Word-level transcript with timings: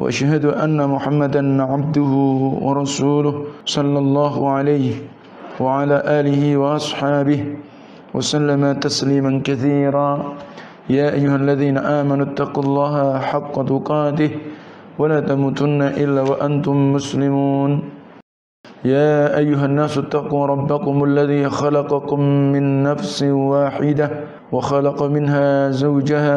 وأشهد 0.00 0.44
أن 0.44 0.76
محمدا 0.76 1.62
عبده 1.62 2.12
ورسوله 2.62 3.34
صلى 3.64 3.98
الله 3.98 4.34
عليه 4.50 4.94
وعلى 5.60 5.96
آله 6.20 6.42
وأصحابه 6.56 7.40
وسلم 8.14 8.62
تسليما 8.72 9.40
كثيرا. 9.44 10.08
يا 10.90 11.10
أيها 11.16 11.36
الذين 11.36 11.78
آمنوا 11.78 12.26
اتقوا 12.26 12.62
الله 12.62 12.94
حق 13.18 13.54
تقاته 13.64 14.30
ولا 14.98 15.20
تموتن 15.20 15.82
إلا 15.82 16.22
وأنتم 16.22 16.76
مسلمون. 16.92 17.70
يا 18.84 19.38
أيها 19.38 19.66
الناس 19.66 19.98
اتقوا 19.98 20.46
ربكم 20.46 21.04
الذي 21.04 21.48
خلقكم 21.48 22.20
من 22.54 22.82
نفس 22.82 23.22
واحدة 23.22 24.10
وخلق 24.52 24.98
منها 25.02 25.70
زوجها 25.70 26.36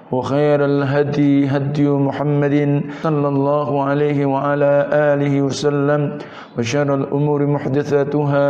وخير 0.11 0.59
الهدي 0.65 1.47
هدي 1.47 1.87
محمد 1.89 2.83
صلى 3.01 3.27
الله 3.27 3.69
عليه 3.83 4.19
وعلى 4.25 4.71
آله 4.91 5.33
وسلم 5.41 6.01
وشر 6.57 6.89
الأمور 6.95 7.39
محدثاتها 7.47 8.47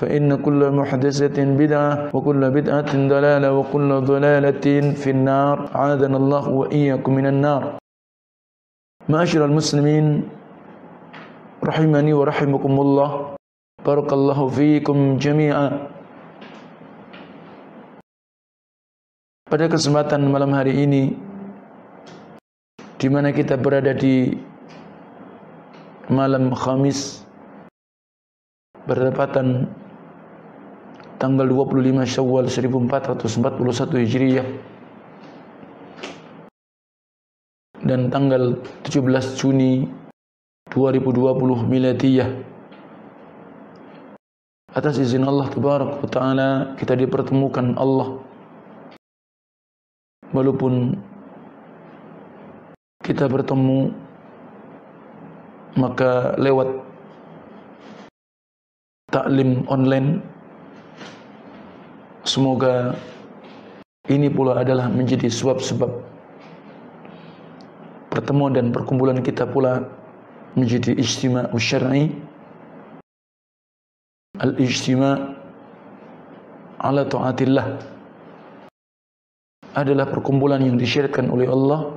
فإن 0.00 0.36
كل 0.40 0.60
محدثة 0.72 1.38
بدعة 1.60 1.90
وكل 2.16 2.42
بدعة 2.50 2.92
ضلالة 2.96 3.48
وكل 3.52 3.90
ضلالة 4.00 4.66
في 4.96 5.10
النار. 5.10 5.56
عاذنا 5.74 6.16
الله 6.16 6.48
وإياكم 6.48 7.12
من 7.14 7.26
النار. 7.26 7.62
معاشر 9.08 9.44
المسلمين 9.44 10.06
رحمني 11.64 12.12
ورحمكم 12.12 12.74
الله. 12.80 13.10
بارك 13.84 14.12
الله 14.12 14.38
فيكم 14.48 15.16
جميعا. 15.16 15.93
Pada 19.54 19.70
kesempatan 19.70 20.34
malam 20.34 20.50
hari 20.50 20.82
ini 20.82 21.14
di 22.98 23.06
mana 23.06 23.30
kita 23.30 23.54
berada 23.54 23.94
di 23.94 24.34
malam 26.10 26.50
Khamis 26.50 27.22
bertepatan 28.82 29.70
tanggal 31.22 31.46
25 31.46 31.70
Syawal 32.02 32.50
1441 32.50 34.02
Hijriah 34.02 34.48
dan 37.86 38.10
tanggal 38.10 38.58
17 38.82 39.38
Juni 39.38 39.86
2020 40.74 41.30
Miladiyah. 41.62 42.30
Atas 44.74 44.98
izin 44.98 45.22
Allah 45.22 45.46
Tabaraka 45.46 46.02
taala 46.10 46.74
kita 46.74 46.98
dipertemukan 46.98 47.78
Allah 47.78 48.33
walaupun 50.34 50.98
kita 53.06 53.30
bertemu 53.30 53.94
maka 55.78 56.34
lewat 56.36 56.82
taklim 59.14 59.62
online 59.70 60.18
semoga 62.26 62.98
ini 64.10 64.28
pula 64.28 64.60
adalah 64.60 64.90
menjadi 64.90 65.30
sebab-sebab 65.30 65.88
pertemuan 68.12 68.54
dan 68.54 68.70
perkumpulan 68.70 69.22
kita 69.22 69.46
pula 69.48 69.82
menjadi 70.54 70.94
ijtima' 70.94 71.50
syar'i. 71.58 72.14
Al-ijtima' 74.38 75.34
ala 76.78 77.02
ta'atillah 77.06 77.93
adalah 79.74 80.06
perkumpulan 80.06 80.62
yang 80.62 80.78
disyariatkan 80.78 81.26
oleh 81.30 81.50
Allah 81.50 81.90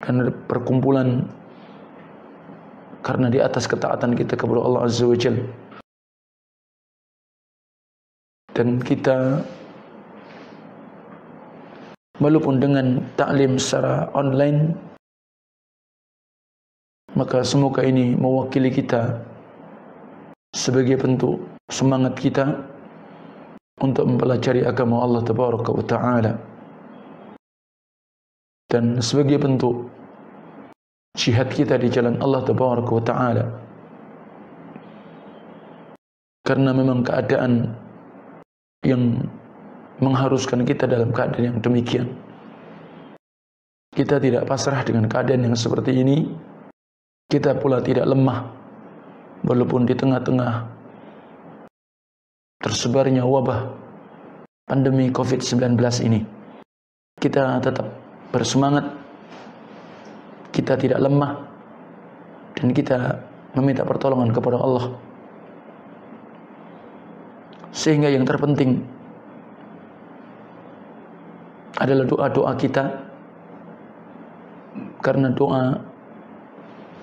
karena 0.00 0.32
perkumpulan 0.48 1.28
karena 3.04 3.28
di 3.28 3.38
atas 3.40 3.68
ketaatan 3.68 4.16
kita 4.16 4.34
kepada 4.36 4.60
Allah 4.60 4.84
Azza 4.88 5.04
wa 5.04 5.16
Jal. 5.16 5.36
Dan 8.56 8.82
kita 8.82 9.44
walaupun 12.18 12.58
dengan 12.58 12.98
taklim 13.14 13.54
secara 13.54 14.10
online 14.18 14.74
maka 17.14 17.46
semoga 17.46 17.86
ini 17.86 18.18
mewakili 18.18 18.70
kita 18.74 19.22
sebagai 20.54 20.98
bentuk 20.98 21.38
semangat 21.70 22.18
kita 22.18 22.58
untuk 23.78 24.04
mempelajari 24.06 24.66
agama 24.66 25.02
Allah 25.02 25.22
Tabaraka 25.22 25.70
wa 25.70 25.84
Ta'ala. 25.84 26.32
Dan 28.68 29.00
sebagai 29.00 29.40
bentuk 29.40 29.88
jihad 31.16 31.48
kita 31.50 31.78
di 31.80 31.88
jalan 31.88 32.18
Allah 32.18 32.42
Tabaraka 32.44 32.90
wa 32.90 33.04
Ta'ala. 33.04 33.44
Karena 36.44 36.70
memang 36.72 37.04
keadaan 37.04 37.76
yang 38.86 39.20
mengharuskan 40.00 40.64
kita 40.64 40.86
dalam 40.86 41.10
keadaan 41.10 41.54
yang 41.54 41.58
demikian. 41.60 42.08
Kita 43.92 44.22
tidak 44.22 44.46
pasrah 44.46 44.86
dengan 44.86 45.10
keadaan 45.10 45.44
yang 45.44 45.56
seperti 45.58 45.90
ini. 45.90 46.30
Kita 47.28 47.58
pula 47.58 47.82
tidak 47.82 48.06
lemah. 48.08 48.46
Walaupun 49.44 49.86
di 49.86 49.94
tengah-tengah 49.94 50.77
tersebarnya 52.58 53.22
wabah 53.22 53.70
pandemi 54.66 55.08
COVID-19 55.14 55.78
ini. 56.04 56.20
Kita 57.18 57.58
tetap 57.62 57.86
bersemangat, 58.30 58.84
kita 60.54 60.78
tidak 60.78 61.02
lemah, 61.02 61.38
dan 62.58 62.74
kita 62.74 62.98
meminta 63.54 63.82
pertolongan 63.82 64.30
kepada 64.30 64.58
Allah. 64.58 64.86
Sehingga 67.74 68.10
yang 68.10 68.26
terpenting 68.26 68.82
adalah 71.78 72.04
doa-doa 72.06 72.52
kita, 72.58 72.84
karena 74.98 75.30
doa 75.30 75.78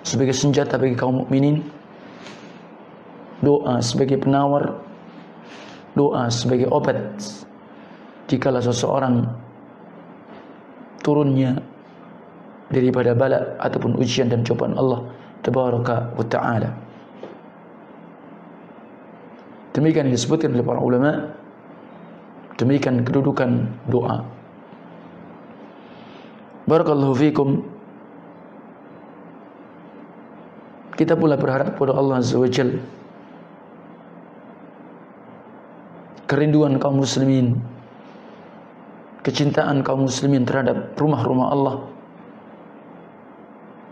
sebagai 0.03 0.35
senjata 0.35 0.75
bagi 0.75 1.00
kaum 1.00 1.24
mukminin, 1.24 1.63
doa 3.39 3.79
sebagai 3.79 4.19
penawar 4.19 4.84
doa 5.95 6.27
sebagai 6.27 6.68
obat 6.69 7.00
jikalau 8.27 8.62
seseorang 8.62 9.25
turunnya 11.01 11.57
daripada 12.69 13.13
bala 13.13 13.56
ataupun 13.62 13.95
ujian 13.97 14.27
dan 14.27 14.44
cobaan 14.44 14.75
Allah 14.75 15.06
tabaraka 15.45 16.12
wa 16.18 16.25
taala. 16.25 16.69
Demikian 19.75 20.07
disebutkan 20.07 20.56
oleh 20.56 20.63
para 20.63 20.80
ulama. 20.80 21.12
Demikian 22.56 23.03
kedudukan 23.03 23.68
doa. 23.91 24.24
Barakallahu 26.65 27.13
fikum. 27.13 27.59
Kita 30.95 31.19
pula 31.19 31.36
berharap 31.36 31.75
kepada 31.75 31.91
Allah 31.91 32.24
azza 32.24 32.39
wa 32.39 32.48
kerinduan 36.25 36.81
kaum 36.81 37.01
muslimin 37.01 37.62
kecintaan 39.25 39.81
kaum 39.81 40.06
muslimin 40.06 40.45
terhadap 40.45 40.94
rumah-rumah 41.01 41.50
Allah. 41.50 41.75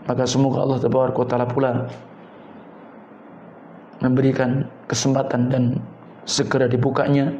Maka 0.06 0.22
semoga 0.30 0.62
Allah 0.62 0.78
taala 0.78 1.46
pula 1.48 1.90
memberikan 3.98 4.68
kesempatan 4.86 5.50
dan 5.50 5.64
segera 6.22 6.70
dibukanya 6.70 7.34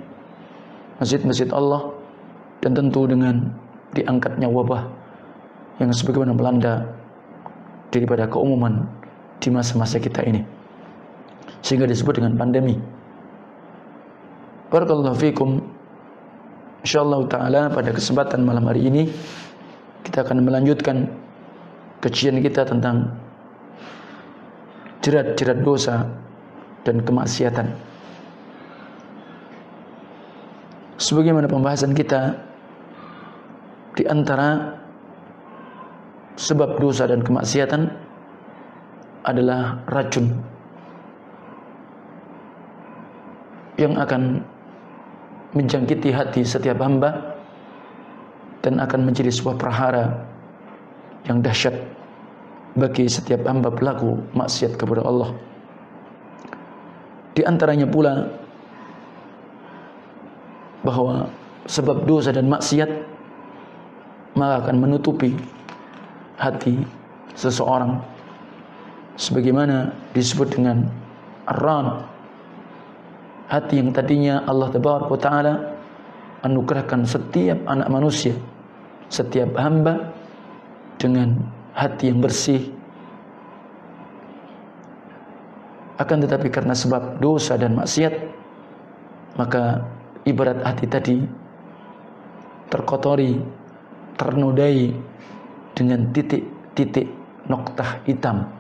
masjid-masjid 0.98 1.46
Allah 1.54 1.92
dan 2.64 2.74
tentu 2.74 3.06
dengan 3.06 3.52
diangkatnya 3.94 4.48
wabah 4.50 4.90
yang 5.78 5.92
sebagaimana 5.94 6.34
melanda 6.34 6.88
daripada 7.94 8.26
keumuman 8.26 8.88
di 9.38 9.54
masa-masa 9.54 10.00
kita 10.02 10.24
ini. 10.24 10.42
Sehingga 11.62 11.86
disebut 11.86 12.18
dengan 12.18 12.34
pandemi 12.34 12.74
Barakallahu 14.74 15.14
fikum 15.14 15.62
Insyaallah 16.82 17.22
taala 17.30 17.70
pada 17.70 17.94
kesempatan 17.94 18.42
malam 18.42 18.66
hari 18.66 18.90
ini 18.90 19.06
kita 20.02 20.26
akan 20.26 20.42
melanjutkan 20.42 21.06
kajian 22.02 22.42
kita 22.42 22.66
tentang 22.66 23.14
jerat-jerat 24.98 25.62
dosa 25.62 26.10
dan 26.82 27.06
kemaksiatan. 27.06 27.70
Sebagaimana 30.98 31.46
pembahasan 31.46 31.94
kita 31.94 32.34
di 33.94 34.04
antara 34.10 34.74
sebab 36.34 36.82
dosa 36.82 37.06
dan 37.06 37.22
kemaksiatan 37.22 37.94
adalah 39.22 39.86
racun 39.86 40.34
yang 43.78 43.94
akan 43.96 44.42
menjangkiti 45.54 46.10
hati 46.10 46.42
setiap 46.42 46.82
hamba 46.82 47.38
dan 48.60 48.82
akan 48.82 49.06
menjadi 49.06 49.30
sebuah 49.30 49.56
perhara 49.56 50.26
yang 51.30 51.40
dahsyat 51.40 51.74
bagi 52.74 53.06
setiap 53.06 53.46
hamba 53.46 53.70
pelaku 53.70 54.18
maksiat 54.34 54.74
kepada 54.74 55.06
Allah. 55.06 55.30
Di 57.34 57.42
antaranya 57.46 57.86
pula 57.86 58.30
bahwa 60.82 61.30
sebab 61.70 62.04
dosa 62.04 62.34
dan 62.34 62.50
maksiat 62.50 62.90
maka 64.34 64.66
akan 64.66 64.76
menutupi 64.82 65.32
hati 66.36 66.82
seseorang 67.38 68.02
sebagaimana 69.14 69.94
disebut 70.12 70.50
dengan 70.58 70.90
ar 71.46 72.13
hati 73.54 73.78
yang 73.78 73.94
tadinya 73.94 74.42
Allah 74.50 74.74
taala 74.74 75.54
anugerahkan 76.42 77.06
setiap 77.06 77.62
anak 77.70 77.86
manusia 77.86 78.34
setiap 79.14 79.54
hamba 79.54 80.10
dengan 80.98 81.38
hati 81.74 82.10
yang 82.10 82.18
bersih. 82.18 82.70
Akan 85.94 86.18
tetapi 86.18 86.50
karena 86.50 86.74
sebab 86.74 87.22
dosa 87.22 87.54
dan 87.54 87.78
maksiat 87.78 88.14
maka 89.38 89.86
ibarat 90.26 90.58
hati 90.66 90.90
tadi 90.90 91.16
terkotori 92.70 93.38
ternodai 94.18 94.90
dengan 95.78 96.10
titik-titik 96.10 97.06
noktah 97.46 98.02
hitam. 98.06 98.50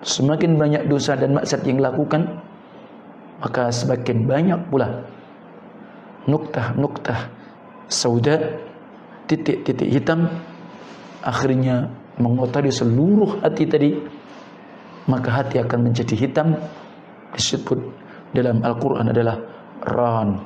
Semakin 0.00 0.56
banyak 0.56 0.88
dosa 0.88 1.12
dan 1.12 1.36
maksiat 1.36 1.60
yang 1.68 1.84
dilakukan 1.84 2.40
maka 3.40 3.72
semakin 3.72 4.28
banyak 4.28 4.60
pula 4.68 5.04
noktah-noktah 6.28 7.32
sauda 7.88 8.60
titik-titik 9.26 9.88
hitam 9.88 10.28
akhirnya 11.24 11.88
mengotori 12.20 12.68
seluruh 12.68 13.40
hati 13.40 13.64
tadi 13.64 13.90
maka 15.08 15.28
hati 15.42 15.58
akan 15.58 15.90
menjadi 15.90 16.14
hitam. 16.14 16.54
Disebut 17.30 17.78
dalam 18.34 18.58
Al-Quran 18.66 19.14
adalah 19.14 19.38
ran 19.86 20.42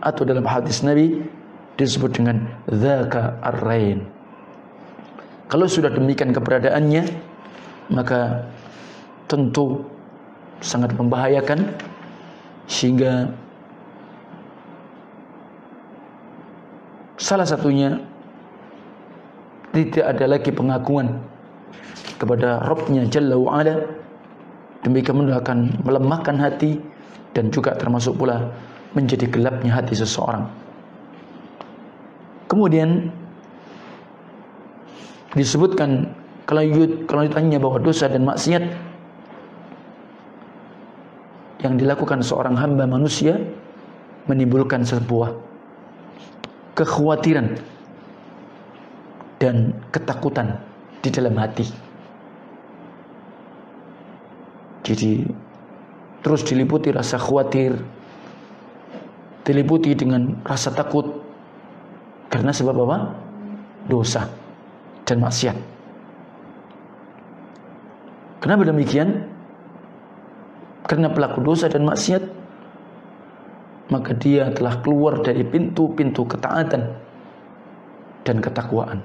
atau 0.00 0.24
dalam 0.24 0.44
hadis 0.48 0.80
Nabi 0.80 1.20
disebut 1.76 2.16
dengan 2.16 2.48
dzaka 2.68 3.44
ar-rain. 3.44 4.08
Kalau 5.52 5.68
sudah 5.68 5.92
demikian 5.92 6.32
keberadaannya 6.32 7.04
maka 7.92 8.48
tentu 9.28 9.84
sangat 10.64 10.96
membahayakan 10.96 11.76
sehingga 12.64 13.28
salah 17.20 17.44
satunya 17.44 18.00
tidak 19.74 20.04
ada 20.06 20.24
lagi 20.30 20.50
pengakuan 20.54 21.18
kepada 22.16 22.62
Rabbnya 22.62 23.10
Jalla 23.10 23.34
wa'ala 23.34 23.84
demikian 24.86 25.26
akan 25.28 25.82
melemahkan 25.82 26.36
hati 26.38 26.78
dan 27.34 27.50
juga 27.50 27.74
termasuk 27.74 28.14
pula 28.20 28.54
menjadi 28.94 29.26
gelapnya 29.26 29.74
hati 29.74 29.98
seseorang. 29.98 30.46
Kemudian 32.46 33.10
disebutkan 35.34 36.14
kelanjutannya 36.46 37.58
bahwa 37.58 37.82
dosa 37.82 38.06
dan 38.06 38.22
maksiat 38.22 38.62
yang 41.64 41.80
dilakukan 41.80 42.20
seorang 42.20 42.60
hamba 42.60 42.84
manusia 42.84 43.40
menimbulkan 44.28 44.84
sebuah 44.84 45.32
kekhawatiran 46.76 47.56
dan 49.40 49.72
ketakutan 49.88 50.60
di 51.00 51.08
dalam 51.08 51.32
hati. 51.40 51.64
Jadi 54.84 55.24
terus 56.20 56.44
diliputi 56.44 56.92
rasa 56.92 57.16
khawatir, 57.16 57.80
diliputi 59.48 59.96
dengan 59.96 60.36
rasa 60.44 60.68
takut 60.68 61.24
karena 62.28 62.52
sebab 62.52 62.76
apa? 62.84 62.98
Dosa 63.88 64.28
dan 65.08 65.24
maksiat. 65.24 65.56
Kenapa 68.44 68.68
demikian? 68.68 69.33
Karena 70.84 71.08
pelaku 71.08 71.40
dosa 71.40 71.66
dan 71.72 71.88
maksiat 71.88 72.44
maka 73.92 74.16
dia 74.16 74.48
telah 74.52 74.80
keluar 74.80 75.20
dari 75.20 75.44
pintu-pintu 75.44 76.24
ketaatan 76.24 76.88
dan 78.24 78.36
ketakwaan. 78.40 79.04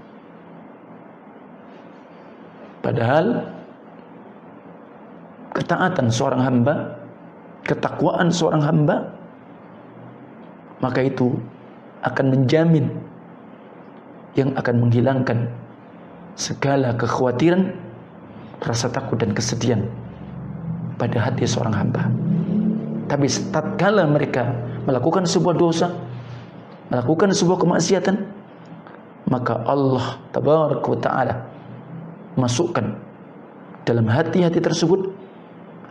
Padahal 2.80 3.44
ketaatan 5.52 6.08
seorang 6.08 6.42
hamba, 6.42 6.96
ketakwaan 7.68 8.32
seorang 8.32 8.64
hamba, 8.64 9.12
maka 10.80 11.04
itu 11.04 11.36
akan 12.08 12.26
menjamin 12.32 12.88
yang 14.40 14.56
akan 14.56 14.88
menghilangkan 14.88 15.52
segala 16.40 16.96
kekhawatiran, 16.96 17.76
rasa 18.64 18.88
takut 18.88 19.20
dan 19.20 19.36
kesedihan 19.36 19.84
pada 21.00 21.18
hati 21.24 21.48
seorang 21.48 21.74
hamba. 21.74 22.04
Tapi 23.08 23.26
tatkala 23.50 24.06
mereka 24.06 24.52
melakukan 24.86 25.26
sebuah 25.26 25.56
dosa, 25.56 25.90
melakukan 26.92 27.32
sebuah 27.34 27.58
kemaksiatan, 27.58 28.16
maka 29.32 29.64
Allah 29.66 30.20
tabaraka 30.36 30.92
taala 31.00 31.36
masukkan 32.38 32.94
dalam 33.88 34.06
hati-hati 34.06 34.62
tersebut 34.62 35.10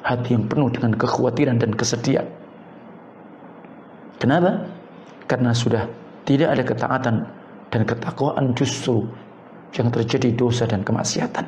hati 0.07 0.39
yang 0.39 0.47
penuh 0.47 0.71
dengan 0.71 0.95
kekhawatiran 0.95 1.59
dan 1.59 1.75
kesedihan. 1.75 2.29
Kenapa? 4.23 4.67
Karena 5.27 5.51
sudah 5.51 5.91
tidak 6.23 6.55
ada 6.55 6.63
ketaatan 6.63 7.17
dan 7.69 7.83
ketakwaan 7.85 8.55
justru 8.55 9.07
yang 9.77 9.93
terjadi 9.93 10.33
dosa 10.33 10.65
dan 10.65 10.81
kemaksiatan. 10.83 11.45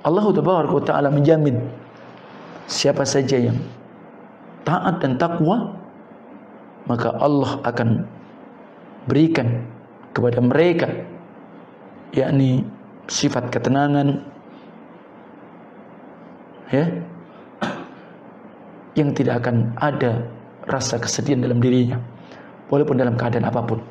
Allah 0.00 0.26
Taala 0.80 1.12
menjamin 1.12 1.60
siapa 2.70 3.02
saja 3.02 3.34
yang 3.34 3.58
taat 4.62 5.02
dan 5.02 5.18
takwa 5.18 5.74
maka 6.86 7.10
Allah 7.18 7.58
akan 7.66 8.06
berikan 9.10 9.66
kepada 10.14 10.38
mereka 10.38 10.86
yakni 12.14 12.62
sifat 13.10 13.50
ketenangan 13.50 14.22
ya 16.70 16.86
yang 18.94 19.10
tidak 19.14 19.42
akan 19.42 19.74
ada 19.82 20.22
rasa 20.70 20.98
kesedihan 21.02 21.42
dalam 21.42 21.58
dirinya 21.58 21.98
walaupun 22.70 22.98
dalam 22.98 23.18
keadaan 23.18 23.46
apa 23.50 23.60
pun. 23.66 23.82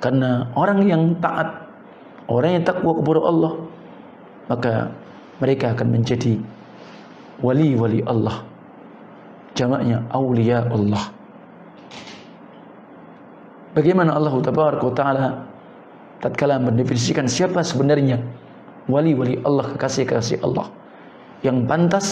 Karena 0.00 0.48
orang 0.56 0.84
yang 0.84 1.16
taat 1.20 1.48
orang 2.28 2.60
yang 2.60 2.64
takwa 2.64 2.92
kepada 2.96 3.20
Allah 3.24 3.52
maka 4.48 4.72
mereka 5.40 5.72
akan 5.72 5.88
menjadi 5.92 6.40
wali-wali 7.40 8.04
Allah. 8.06 8.44
Jamaknya 9.54 10.02
aulia 10.10 10.66
Allah. 10.66 11.14
Bagaimana 13.74 14.14
Allah 14.14 14.34
taala 14.94 15.26
tatkala 16.22 16.62
mendefinisikan 16.62 17.26
siapa 17.26 17.62
sebenarnya 17.62 18.22
wali-wali 18.86 19.42
Allah 19.42 19.74
kekasih-kekasih 19.74 20.42
Allah? 20.46 20.70
Yang 21.42 21.58
pantas 21.66 22.08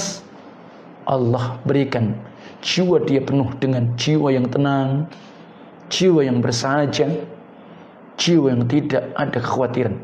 Allah 1.07 1.59
berikan 1.67 2.15
jiwa 2.63 3.03
dia 3.03 3.19
penuh 3.23 3.51
dengan 3.59 3.91
jiwa 3.99 4.31
yang 4.31 4.47
tenang, 4.47 5.11
jiwa 5.91 6.23
yang 6.23 6.39
bersahaja, 6.39 7.11
jiwa 8.19 8.55
yang 8.55 8.65
tidak 8.71 9.11
ada 9.19 9.39
kekhawatiran 9.43 9.95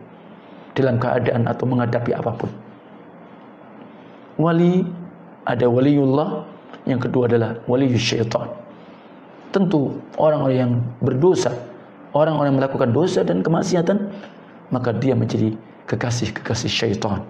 dalam 0.74 0.98
keadaan 0.98 1.46
atau 1.46 1.64
menghadapi 1.66 2.10
apa 2.14 2.30
pun. 2.34 2.50
Wali 4.38 4.86
ada 5.48 5.64
waliullah, 5.64 6.44
yang 6.84 7.00
kedua 7.00 7.24
adalah 7.24 7.56
wali 7.64 7.88
syaitan. 7.96 8.52
Tentu 9.48 9.96
orang-orang 10.20 10.56
yang 10.60 10.72
berdosa, 11.00 11.56
orang-orang 12.12 12.52
yang 12.52 12.58
melakukan 12.60 12.92
dosa 12.92 13.24
dan 13.24 13.40
kemaksiatan, 13.40 14.12
maka 14.68 14.92
dia 14.92 15.16
menjadi 15.16 15.56
kekasih-kekasih 15.88 16.68
syaitan. 16.68 17.24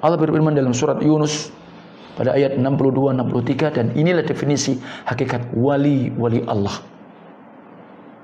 Allah 0.00 0.16
berfirman 0.16 0.56
dalam 0.56 0.72
surat 0.72 0.98
Yunus 1.04 1.52
pada 2.16 2.32
ayat 2.32 2.56
62 2.56 3.12
63 3.12 3.76
dan 3.76 3.86
inilah 3.92 4.24
definisi 4.24 4.80
hakikat 5.04 5.52
wali-wali 5.52 6.40
Allah. 6.48 6.80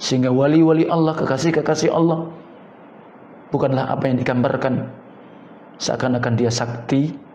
Sehingga 0.01 0.33
wali-wali 0.33 0.89
Allah, 0.89 1.13
kekasih-kekasih 1.13 1.93
Allah 1.93 2.33
bukanlah 3.53 3.93
apa 3.93 4.09
yang 4.09 4.17
digambarkan 4.17 4.89
seakan-akan 5.77 6.35
dia 6.41 6.49
sakti 6.49 7.28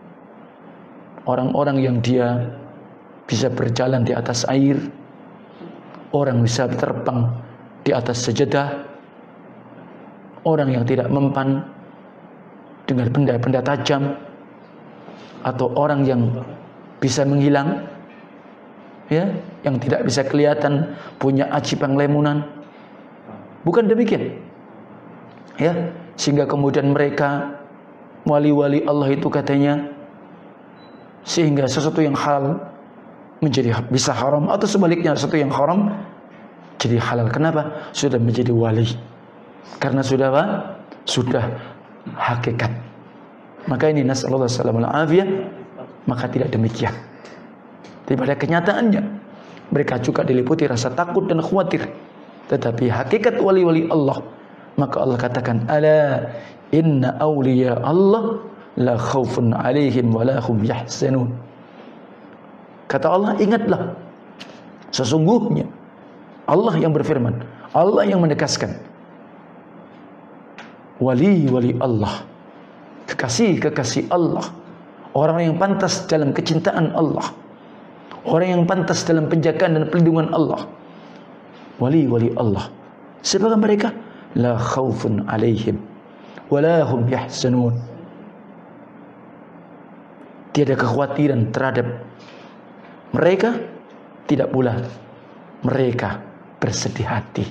orang-orang 1.24 1.80
yang 1.80 1.96
dia 2.00 2.52
bisa 3.24 3.48
berjalan 3.48 4.04
di 4.04 4.12
atas 4.12 4.44
air 4.48 4.76
orang 6.12 6.44
bisa 6.44 6.68
terbang 6.68 7.32
di 7.84 7.90
atas 7.90 8.24
sejadah 8.24 8.84
orang 10.44 10.72
yang 10.72 10.84
tidak 10.84 11.08
mempan 11.08 11.64
dengan 12.84 13.08
benda-benda 13.08 13.64
tajam 13.64 14.12
atau 15.44 15.72
orang 15.76 16.04
yang 16.04 16.22
bisa 17.00 17.24
menghilang 17.24 17.84
ya 19.12 19.28
yang 19.64 19.76
tidak 19.80 20.04
bisa 20.08 20.24
kelihatan 20.24 20.96
punya 21.20 21.48
aji 21.52 21.76
panglemunan. 21.76 22.44
Bukan 23.64 23.88
demikian 23.88 24.36
ya 25.56 25.72
sehingga 26.20 26.44
kemudian 26.44 26.92
mereka 26.92 27.60
wali-wali 28.28 28.84
Allah 28.84 29.08
itu 29.12 29.28
katanya 29.32 29.93
sehingga 31.24 31.64
sesuatu 31.64 32.04
yang 32.04 32.14
halal 32.14 32.60
menjadi 33.40 33.76
bisa 33.88 34.12
haram 34.12 34.48
atau 34.48 34.64
sebaliknya 34.68 35.16
sesuatu 35.16 35.36
yang 35.36 35.52
haram 35.52 35.92
jadi 36.80 37.00
halal. 37.00 37.32
Kenapa? 37.32 37.90
Sudah 37.96 38.20
menjadi 38.20 38.52
wali. 38.52 38.84
Karena 39.80 40.04
sudah 40.04 40.28
apa? 40.28 40.44
Sudah 41.08 41.44
hakikat. 42.16 42.72
Maka 43.64 43.88
ini 43.88 44.04
nasallallahu 44.04 44.48
alaihi 44.48 45.48
maka 46.04 46.28
tidak 46.28 46.52
demikian. 46.52 46.92
Tapi 48.04 48.16
pada 48.20 48.36
kenyataannya 48.36 49.02
mereka 49.72 49.96
juga 50.04 50.20
diliputi 50.28 50.68
rasa 50.68 50.92
takut 50.92 51.24
dan 51.24 51.40
khawatir. 51.40 51.88
Tetapi 52.52 52.92
hakikat 52.92 53.40
wali-wali 53.40 53.88
Allah 53.88 54.20
maka 54.74 55.00
Allah 55.00 55.18
katakan 55.18 55.64
ala 55.70 56.28
inna 56.74 57.14
awliya 57.22 57.78
Allah 57.82 58.42
la 58.76 58.98
khaufun 58.98 59.54
alaihim 59.54 60.10
wa 60.10 60.26
la 60.26 60.40
hum. 60.42 60.62
Kata 62.90 63.06
Allah 63.10 63.32
ingatlah 63.40 63.94
sesungguhnya 64.94 65.66
Allah 66.44 66.74
yang 66.76 66.92
berfirman, 66.92 67.40
Allah 67.72 68.04
yang 68.04 68.20
menegaskan 68.20 68.76
wali-wali 71.00 71.74
Allah 71.80 72.22
kekasih-kekasih 73.08 74.08
Allah, 74.12 74.44
orang 75.16 75.38
yang 75.40 75.54
pantas 75.56 76.04
dalam 76.08 76.32
kecintaan 76.32 76.92
Allah, 76.92 77.32
orang 78.28 78.48
yang 78.58 78.62
pantas 78.68 79.04
dalam 79.04 79.28
penjagaan 79.28 79.76
dan 79.80 79.84
perlindungan 79.88 80.32
Allah, 80.32 80.68
wali-wali 81.80 82.32
Allah. 82.36 82.68
Siapakah 83.24 83.56
mereka? 83.56 83.88
La 84.36 84.58
khaufun 84.58 85.24
alaihim 85.30 85.80
wala 86.52 86.84
hum 86.84 87.08
yahzanun. 87.08 87.93
Tiada 90.54 90.78
kekhawatiran 90.78 91.50
terhadap 91.50 91.86
mereka, 93.10 93.58
tidak 94.30 94.54
pula 94.54 94.78
mereka 95.66 96.22
bersedih 96.62 97.04
hati. 97.04 97.44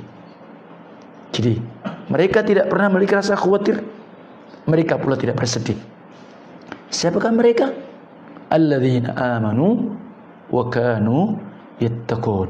Jadi, 1.35 1.59
mereka 2.07 2.39
tidak 2.47 2.71
pernah 2.71 2.87
memiliki 2.87 3.19
rasa 3.19 3.35
khawatir 3.35 3.83
mereka 4.63 4.95
pula 4.95 5.19
tidak 5.19 5.39
bersedih. 5.39 5.75
Siapakah 6.87 7.33
mereka? 7.35 7.73
Alladzina 8.47 9.11
amanu 9.17 9.97
wa 10.47 10.63
kanu 10.71 11.35
yattaqun. 11.83 12.47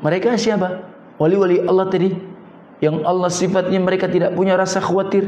Mereka 0.00 0.38
siapa? 0.40 0.88
Wali-wali 1.16 1.64
Allah 1.64 1.88
tadi 1.88 2.12
yang 2.80 3.02
Allah 3.04 3.32
sifatnya 3.32 3.80
mereka 3.80 4.08
tidak 4.08 4.36
punya 4.36 4.54
rasa 4.56 4.80
khawatir. 4.80 5.26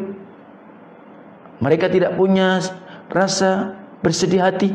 Mereka 1.59 1.91
tidak 1.91 2.15
punya 2.15 2.63
rasa 3.11 3.75
bersedih 4.03 4.43
hati. 4.43 4.71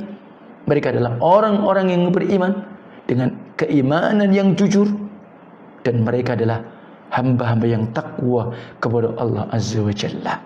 Mereka 0.63 0.95
adalah 0.95 1.19
orang-orang 1.19 1.91
yang 1.91 2.03
beriman 2.11 2.63
dengan 3.03 3.35
keimanan 3.59 4.31
yang 4.31 4.55
jujur 4.55 4.87
dan 5.83 6.07
mereka 6.07 6.39
adalah 6.39 6.63
hamba-hamba 7.11 7.67
yang 7.67 7.83
takwa 7.91 8.55
kepada 8.79 9.11
Allah 9.19 9.43
Azza 9.51 9.83
wa 9.83 9.91
Jalla. 9.91 10.39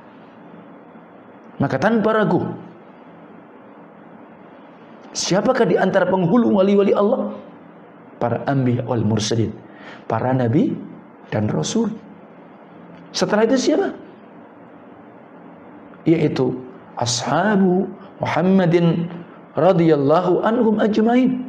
Maka 1.57 1.77
tanpa 1.77 2.17
ragu 2.17 2.41
Siapakah 5.17 5.65
di 5.65 5.73
antara 5.73 6.05
penghulu 6.05 6.61
wali-wali 6.61 6.93
Allah? 6.93 7.33
Para 8.21 8.45
anbiya 8.45 8.85
wal 8.85 9.01
mursalin, 9.01 9.49
para 10.05 10.29
nabi 10.29 10.77
dan 11.33 11.49
rasul. 11.49 11.89
Setelah 13.17 13.49
itu 13.49 13.57
siapa? 13.57 13.97
Yaitu 16.05 16.53
ashabu 17.01 17.89
Muhammadin 18.21 19.09
radhiyallahu 19.53 20.41
anhum 20.41 20.81
ajmain. 20.81 21.43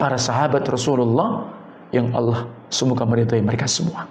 Para 0.00 0.16
sahabat 0.16 0.64
Rasulullah 0.64 1.50
yang 1.92 2.10
Allah 2.16 2.48
semoga 2.72 3.04
meridhai 3.04 3.44
mereka 3.44 3.68
semua. 3.68 4.08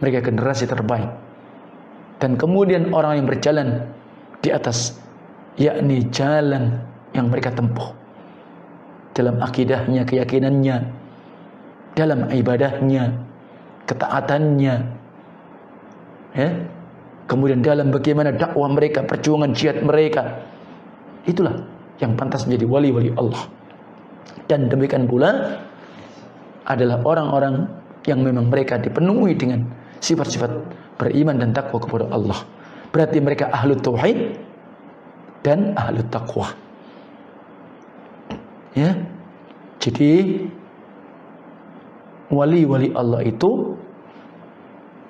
Mereka 0.00 0.26
generasi 0.26 0.66
terbaik 0.66 1.08
dan 2.20 2.36
kemudian 2.36 2.92
orang 2.92 3.24
yang 3.24 3.26
berjalan 3.26 3.68
di 4.44 4.52
atas 4.52 5.00
yakni 5.56 6.04
jalan 6.12 6.80
yang 7.16 7.32
mereka 7.32 7.50
tempuh 7.50 7.96
dalam 9.16 9.40
akidahnya, 9.40 10.06
keyakinannya, 10.06 10.76
dalam 11.96 12.28
ibadahnya, 12.30 13.18
ketaatannya, 13.88 14.74
ya. 16.36 16.48
Kemudian 17.30 17.62
dalam 17.62 17.94
bagaimana 17.94 18.34
dakwah 18.34 18.66
mereka, 18.66 19.06
perjuangan 19.06 19.54
jihad 19.54 19.86
mereka, 19.86 20.42
itulah 21.30 21.62
yang 22.02 22.18
pantas 22.18 22.42
menjadi 22.42 22.66
wali-wali 22.66 23.14
Allah. 23.14 23.46
Dan 24.50 24.66
demikian 24.66 25.06
pula 25.06 25.62
adalah 26.66 26.98
orang-orang 27.06 27.70
yang 28.02 28.26
memang 28.26 28.50
mereka 28.50 28.82
dipenuhi 28.82 29.38
dengan 29.38 29.62
sifat-sifat 30.02 30.50
beriman 30.98 31.38
dan 31.38 31.54
takwa 31.54 31.78
kepada 31.78 32.10
Allah. 32.10 32.42
Berarti 32.90 33.22
mereka 33.22 33.46
ahlu 33.54 33.78
tauhid 33.78 34.34
dan 35.46 35.78
ahlu 35.78 36.02
takwa. 36.10 36.50
Ya. 38.74 38.98
Jadi 39.78 40.44
wali-wali 42.26 42.90
Allah 42.98 43.22
itu 43.22 43.78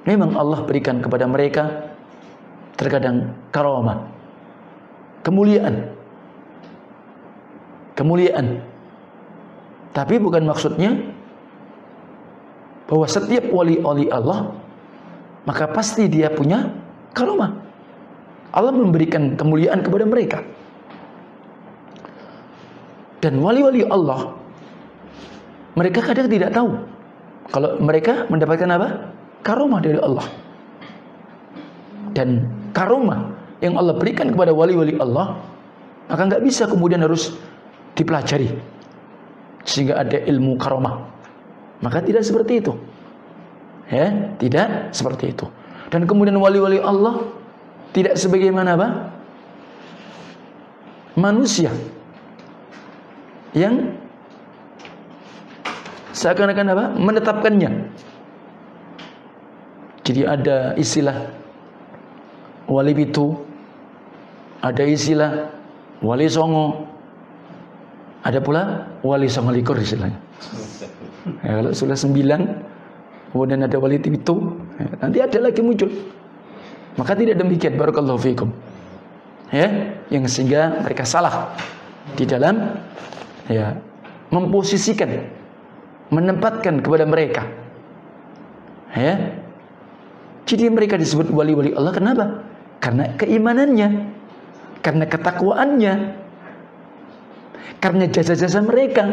memang 0.04 0.36
Allah 0.36 0.68
berikan 0.68 1.00
kepada 1.00 1.24
mereka 1.24 1.96
terkadang 2.80 3.36
karamah, 3.52 4.08
kemuliaan. 5.20 5.92
Kemuliaan. 7.92 8.64
Tapi 9.92 10.16
bukan 10.16 10.48
maksudnya 10.48 10.96
bahwa 12.88 13.04
setiap 13.04 13.52
wali-wali 13.52 14.08
Allah 14.08 14.56
maka 15.44 15.68
pasti 15.68 16.08
dia 16.08 16.32
punya 16.32 16.72
karomah. 17.12 17.52
Allah 18.56 18.72
memberikan 18.72 19.36
kemuliaan 19.36 19.84
kepada 19.84 20.08
mereka. 20.08 20.38
Dan 23.20 23.36
wali-wali 23.44 23.84
Allah 23.84 24.32
mereka 25.76 26.00
kadang 26.00 26.32
tidak 26.32 26.56
tahu 26.56 26.72
kalau 27.52 27.76
mereka 27.84 28.24
mendapatkan 28.32 28.70
apa? 28.72 28.88
Karomah 29.44 29.80
dari 29.84 30.00
Allah. 30.00 30.24
Dan 32.16 32.59
karomah 32.72 33.36
yang 33.60 33.76
Allah 33.76 33.94
berikan 33.96 34.32
kepada 34.32 34.50
wali-wali 34.54 34.96
Allah 34.96 35.38
maka 36.10 36.26
nggak 36.26 36.42
bisa 36.42 36.66
kemudian 36.66 37.06
harus 37.06 37.38
dipelajari 37.94 38.50
sehingga 39.62 40.00
ada 40.00 40.18
ilmu 40.26 40.56
karomah. 40.58 41.06
Maka 41.80 42.04
tidak 42.04 42.26
seperti 42.26 42.60
itu. 42.60 42.74
Ya, 43.90 44.34
tidak 44.38 44.94
seperti 44.94 45.34
itu. 45.34 45.46
Dan 45.90 46.06
kemudian 46.06 46.38
wali-wali 46.38 46.78
Allah 46.82 47.26
tidak 47.94 48.18
sebagaimana 48.18 48.78
apa? 48.78 48.88
manusia 51.18 51.74
yang 53.50 53.98
seakan-akan 56.14 56.66
apa? 56.70 56.84
menetapkannya. 56.94 57.70
Jadi 60.06 60.22
ada 60.26 60.74
istilah 60.78 61.39
wali 62.70 62.94
pitu, 62.94 63.34
ada 64.62 64.86
istilah 64.86 65.50
wali 66.00 66.30
songo, 66.30 66.86
ada 68.22 68.38
pula 68.38 68.86
wali 69.02 69.26
songo 69.26 69.50
likur 69.50 69.76
istilahnya. 69.76 70.18
Ya, 71.44 71.60
kalau 71.60 71.76
sudah 71.76 72.00
sembilan, 72.00 72.40
kemudian 73.28 73.60
ada 73.60 73.76
wali 73.76 74.00
pitu, 74.00 74.56
ya, 74.80 74.88
nanti 75.04 75.20
ada 75.20 75.36
lagi 75.36 75.60
muncul. 75.60 75.92
Maka 76.96 77.12
tidak 77.12 77.36
demikian 77.36 77.76
barakallahu 77.76 78.16
fikum. 78.16 78.48
Ya, 79.52 80.00
yang 80.08 80.24
sehingga 80.24 80.80
mereka 80.80 81.04
salah 81.04 81.52
di 82.16 82.24
dalam 82.24 82.80
ya 83.50 83.76
memposisikan 84.30 85.26
menempatkan 86.10 86.82
kepada 86.82 87.04
mereka 87.06 87.46
ya 88.94 89.38
jadi 90.46 90.70
mereka 90.70 90.98
disebut 90.98 91.30
wali-wali 91.30 91.74
Allah 91.74 91.94
kenapa 91.94 92.24
karena 92.80 93.12
keimanannya. 93.20 93.88
Karena 94.80 95.04
ketakwaannya. 95.04 95.94
Karena 97.78 98.04
jasa-jasa 98.08 98.64
mereka. 98.64 99.04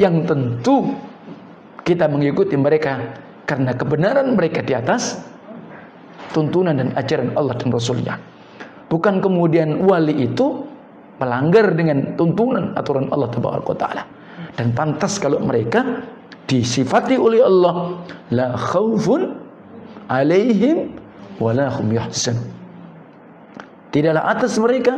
Yang 0.00 0.16
tentu 0.32 0.76
kita 1.84 2.08
mengikuti 2.08 2.56
mereka. 2.56 3.20
Karena 3.44 3.76
kebenaran 3.76 4.34
mereka 4.34 4.64
di 4.64 4.74
atas 4.74 5.22
tuntunan 6.34 6.74
dan 6.74 6.90
ajaran 6.96 7.36
Allah 7.38 7.54
dan 7.54 7.70
Rasulnya. 7.70 8.18
Bukan 8.90 9.22
kemudian 9.22 9.86
wali 9.86 10.26
itu 10.26 10.66
melanggar 11.20 11.72
dengan 11.76 12.16
tuntunan 12.18 12.74
aturan 12.74 13.06
Allah 13.12 13.30
Taala. 13.30 14.02
Dan 14.56 14.72
pantas 14.72 15.20
kalau 15.20 15.38
mereka 15.44 16.02
disifati 16.48 17.20
oleh 17.20 17.44
Allah 17.44 18.02
la 18.32 18.56
khaufun 18.56 19.36
alaihim 20.08 20.96
hum 21.38 21.88
yahzan 21.92 22.55
tidaklah 23.96 24.28
atas 24.28 24.52
mereka 24.60 24.92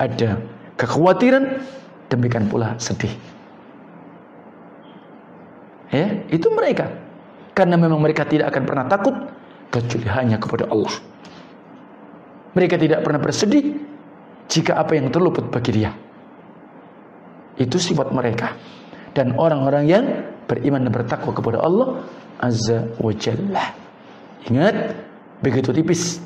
ada 0.00 0.40
kekhawatiran 0.80 1.60
demikian 2.08 2.48
pula 2.48 2.72
sedih 2.80 3.12
ya 5.92 6.24
itu 6.32 6.48
mereka 6.48 6.88
karena 7.52 7.76
memang 7.76 8.00
mereka 8.00 8.24
tidak 8.24 8.48
akan 8.56 8.64
pernah 8.64 8.86
takut 8.88 9.12
kecuali 9.68 10.08
hanya 10.08 10.40
kepada 10.40 10.72
Allah 10.72 10.96
mereka 12.56 12.80
tidak 12.80 13.04
pernah 13.04 13.20
bersedih 13.20 13.76
jika 14.48 14.80
apa 14.80 14.96
yang 14.96 15.12
terluput 15.12 15.52
bagi 15.52 15.76
dia 15.76 15.92
itu 17.60 17.76
sifat 17.76 18.08
mereka 18.08 18.56
dan 19.12 19.36
orang-orang 19.36 19.84
yang 19.84 20.04
beriman 20.48 20.88
dan 20.88 20.92
bertakwa 20.96 21.30
kepada 21.36 21.60
Allah 21.60 22.02
Azza 22.40 22.88
wa 22.96 23.12
Jalla. 23.12 23.76
Ingat, 24.48 24.96
begitu 25.44 25.70
tipis. 25.76 26.18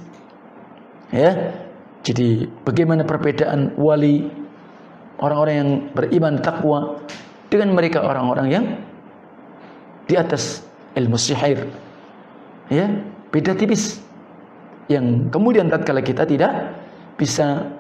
Ya. 1.11 1.64
Jadi 2.05 2.45
bagaimana 2.69 3.01
perbedaan 3.03 3.73
wali 3.81 4.29
orang-orang 5.25 5.55
yang 5.57 5.71
beriman 5.97 6.37
takwa 6.45 7.01
dengan 7.49 7.73
mereka 7.73 8.05
orang-orang 8.05 8.47
yang 8.53 8.65
di 10.05 10.15
atas 10.21 10.61
ilmu 11.01 11.17
sihir. 11.17 11.65
Ya, 12.69 12.93
beda 13.33 13.57
tipis. 13.57 14.05
Yang 14.93 15.33
kemudian 15.33 15.73
tatkala 15.73 16.05
kita 16.05 16.29
tidak 16.29 16.77
bisa 17.17 17.73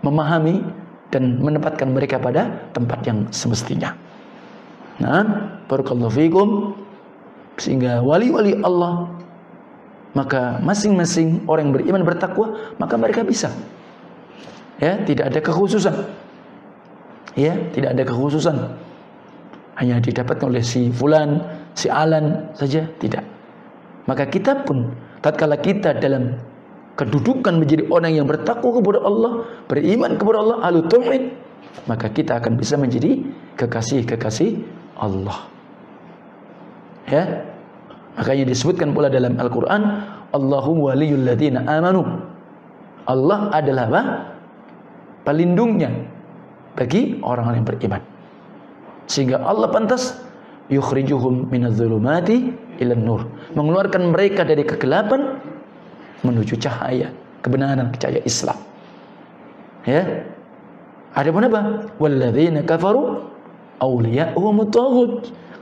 memahami 0.00 0.64
dan 1.12 1.40
menempatkan 1.40 1.92
mereka 1.92 2.16
pada 2.16 2.48
tempat 2.72 3.04
yang 3.04 3.28
semestinya. 3.28 3.92
Nah, 5.04 5.52
barakallahu 5.68 6.12
fikum 6.16 6.48
sehingga 7.60 8.00
wali-wali 8.00 8.56
Allah 8.64 9.10
maka 10.18 10.58
masing-masing 10.58 11.46
orang 11.46 11.70
yang 11.70 11.74
beriman 11.78 12.02
bertakwa 12.02 12.74
maka 12.82 12.98
mereka 12.98 13.22
bisa 13.22 13.54
ya 14.82 14.98
tidak 15.06 15.30
ada 15.30 15.38
kekhususan 15.38 15.94
ya 17.38 17.54
tidak 17.70 17.94
ada 17.94 18.02
kekhususan 18.02 18.56
hanya 19.78 20.02
didapatkan 20.02 20.50
oleh 20.50 20.66
si 20.66 20.90
fulan 20.90 21.38
si 21.78 21.86
alan 21.86 22.50
saja 22.58 22.90
tidak 22.98 23.22
maka 24.10 24.26
kita 24.26 24.66
pun 24.66 24.90
tatkala 25.22 25.54
kita 25.62 25.94
dalam 26.02 26.34
kedudukan 26.98 27.54
menjadi 27.54 27.86
orang 27.94 28.12
yang 28.18 28.26
bertakwa 28.26 28.74
kepada 28.74 29.00
Allah, 29.06 29.32
beriman 29.70 30.18
kepada 30.18 30.38
Allah, 30.42 30.56
ahlu 30.66 30.82
tauhid, 30.90 31.30
maka 31.86 32.10
kita 32.10 32.42
akan 32.42 32.58
bisa 32.58 32.74
menjadi 32.74 33.22
kekasih-kekasih 33.54 34.66
Allah. 34.98 35.46
Ya. 37.06 37.47
Makanya 38.18 38.50
disebutkan 38.50 38.90
pula 38.90 39.06
dalam 39.06 39.38
Al-Qur'an, 39.38 39.82
Allahu 40.34 40.90
waliyul 40.90 41.22
ladzina 41.22 41.62
amanu. 41.70 42.02
Allah 43.06 43.48
adalah 43.54 43.86
apa? 43.88 44.02
Pelindungnya 45.22 45.94
bagi 46.74 47.22
orang-orang 47.22 47.62
yang 47.62 47.68
beriman. 47.68 48.02
Sehingga 49.08 49.40
Allah 49.40 49.70
pantas 49.70 50.18
yukhrijuhum 50.68 51.48
minadh-dhulumati 51.48 52.36
ilan 52.82 53.00
nur, 53.00 53.22
mengeluarkan 53.56 54.12
mereka 54.12 54.44
dari 54.44 54.66
kegelapan 54.66 55.40
menuju 56.26 56.58
cahaya 56.60 57.14
kebenaran 57.40 57.94
cahaya 57.96 58.20
Islam. 58.26 58.58
Ya. 59.86 60.26
Ada 61.16 61.32
pun 61.32 61.48
apa? 61.48 61.88
Walladzina 61.96 62.60
kafaru 62.66 63.24
awliya'uhum. 63.80 65.08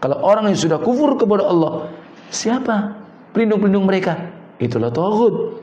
Kalau 0.03 0.17
orang 0.21 0.53
yang 0.53 0.59
sudah 0.59 0.79
kufur 0.83 1.17
kepada 1.17 1.47
Allah, 1.47 1.89
siapa 2.31 2.97
pelindung-pelindung 3.33 3.87
mereka? 3.87 4.17
Itulah 4.63 4.91
taghut. 4.91 5.63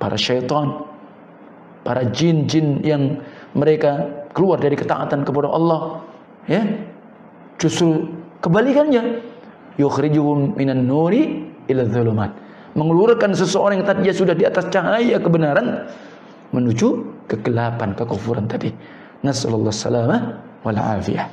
Para 0.00 0.16
syaitan, 0.16 0.80
para 1.84 2.08
jin-jin 2.08 2.80
yang 2.80 3.20
mereka 3.52 4.08
keluar 4.32 4.56
dari 4.56 4.72
ketaatan 4.80 5.28
kepada 5.28 5.52
Allah. 5.52 6.00
Ya. 6.48 6.64
Justru 7.60 8.08
kebalikannya. 8.40 9.28
Yukhrijuhum 9.76 10.56
minan 10.60 10.88
nuri 10.88 11.48
ila 11.68 11.84
dhulumat 11.84 12.32
mengeluarkan 12.74 13.34
seseorang 13.34 13.82
yang 13.82 13.86
tadinya 13.86 14.14
sudah 14.14 14.34
di 14.34 14.44
atas 14.46 14.70
cahaya 14.70 15.18
kebenaran 15.18 15.90
menuju 16.54 17.06
kegelapan 17.26 17.94
kekufuran 17.94 18.46
tadi. 18.46 18.70
Nasallallahu 19.20 19.74
salamah 19.74 20.38
wal 20.62 20.78
afiyah. 20.78 21.28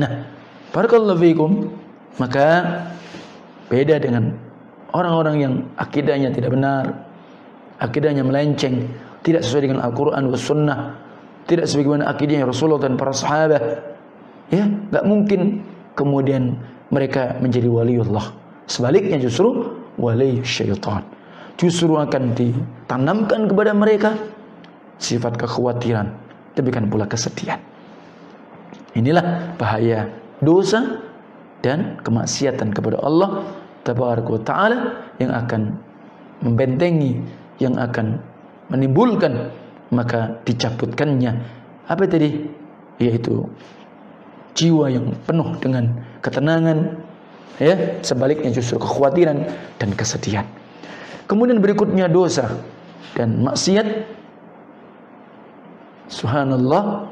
Nah, 0.00 0.26
barakallahu 0.72 1.20
fikum 1.20 1.50
maka 2.16 2.80
beda 3.72 3.96
dengan 3.96 4.36
orang-orang 4.92 5.36
yang 5.40 5.54
akidahnya 5.80 6.28
tidak 6.28 6.52
benar, 6.52 7.08
akidahnya 7.80 8.20
melenceng, 8.20 8.84
tidak 9.24 9.40
sesuai 9.42 9.72
dengan 9.72 9.80
Al-Qur'an 9.80 10.28
was 10.28 10.44
sunnah, 10.44 11.00
tidak 11.48 11.64
sebagaimana 11.64 12.12
akidahnya 12.12 12.44
Rasulullah 12.44 12.84
dan 12.84 13.00
para 13.00 13.16
sahabat. 13.16 13.64
Ya, 14.52 14.68
enggak 14.68 15.04
mungkin 15.08 15.40
kemudian 15.96 16.60
mereka 16.92 17.40
menjadi 17.40 17.72
waliullah. 17.72 18.36
Sebaliknya 18.68 19.16
justru 19.16 19.72
wali 19.96 20.44
syaitan. 20.44 21.00
Justru 21.56 21.96
akan 21.96 22.36
ditanamkan 22.36 23.48
kepada 23.48 23.72
mereka 23.72 24.16
sifat 25.00 25.40
kekhawatiran, 25.40 26.12
demikian 26.56 26.88
pula 26.92 27.08
kesedihan. 27.08 27.60
Inilah 28.92 29.56
bahaya 29.56 30.12
dosa 30.44 31.00
dan 31.64 31.96
kemaksiatan 32.04 32.74
kepada 32.76 33.00
Allah 33.00 33.61
tabaraka 33.82 34.34
taala 34.42 34.78
yang 35.18 35.34
akan 35.34 35.78
membentengi, 36.42 37.22
yang 37.62 37.78
akan 37.78 38.18
menimbulkan 38.70 39.52
maka 39.92 40.40
dicabutkannya. 40.48 41.32
Apa 41.86 42.08
tadi? 42.08 42.48
Yaitu 43.02 43.44
jiwa 44.56 44.88
yang 44.88 45.12
penuh 45.24 45.56
dengan 45.58 45.90
ketenangan 46.24 47.02
ya 47.60 48.00
sebaliknya 48.00 48.52
justru 48.52 48.80
kekhawatiran 48.80 49.44
dan 49.76 49.90
kesedihan. 49.92 50.46
Kemudian 51.28 51.60
berikutnya 51.60 52.08
dosa 52.08 52.60
dan 53.16 53.40
maksiat. 53.44 54.08
Subhanallah 56.12 57.08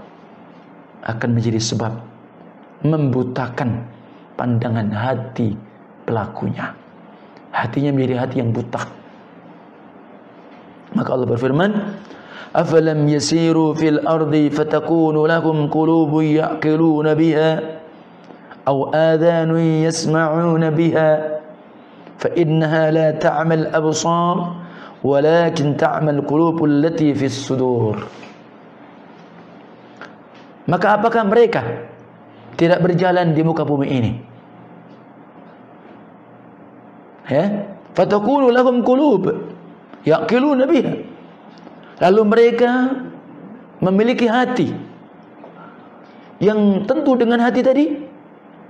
akan 1.08 1.30
menjadi 1.32 1.56
sebab 1.56 2.04
membutakan 2.84 3.88
pandangan 4.36 4.92
hati 4.92 5.56
pelakunya. 6.10 6.74
Hatinya 7.54 7.94
menjadi 7.94 8.14
hati 8.18 8.36
yang 8.42 8.50
buta. 8.50 8.82
Maka 10.90 11.08
Allah 11.14 11.28
berfirman, 11.30 11.70
"Afalam 12.50 13.06
yasiru 13.06 13.78
fil 13.78 14.02
ardi 14.02 14.50
fatakunu 14.50 15.22
lakum 15.30 15.70
qulubun 15.70 16.26
ya'qiluna 16.26 17.14
biha 17.14 17.50
aw 18.66 18.90
adhanun 18.90 19.86
yasma'una 19.86 20.74
biha 20.74 21.10
fa 22.18 22.28
innaha 22.34 22.90
la 22.90 23.08
ta'mal 23.14 23.70
absar 23.70 24.66
walakin 25.06 25.78
ta'mal 25.78 26.26
qulubul 26.26 26.82
lati 26.82 27.14
fis 27.14 27.38
sudur." 27.38 28.02
Maka 30.66 30.98
apakah 30.98 31.22
mereka 31.26 31.62
tidak 32.54 32.82
berjalan 32.82 33.34
di 33.34 33.42
muka 33.42 33.62
bumi 33.66 33.90
ini? 33.90 34.29
Ya, 37.30 37.70
fatakulu 37.94 38.50
lahum 38.50 38.82
qulub 38.82 39.30
yaqiluna 40.02 40.66
biha. 40.66 40.98
Lalu 42.02 42.22
mereka 42.26 42.70
memiliki 43.78 44.26
hati 44.26 44.74
yang 46.42 46.84
tentu 46.90 47.14
dengan 47.14 47.38
hati 47.38 47.62
tadi 47.62 47.86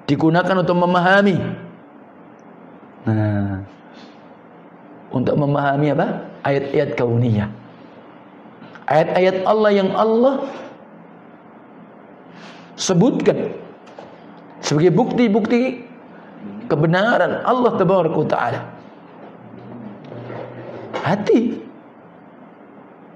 digunakan 0.05 0.61
untuk 0.61 0.77
memahami. 0.77 1.37
Nah, 3.09 3.65
untuk 5.09 5.41
memahami 5.41 5.97
apa? 5.97 6.07
Ayat-ayat 6.45 7.01
kauniyah. 7.01 7.49
Ayat-ayat 8.91 9.37
Allah 9.47 9.71
yang 9.73 9.91
Allah 9.95 10.35
sebutkan 12.75 13.55
sebagai 14.61 14.91
bukti-bukti 14.93 15.90
kebenaran 16.71 17.43
Allah 17.43 17.73
Tabaraka 17.75 18.21
taala. 18.31 18.61
Hati 21.03 21.59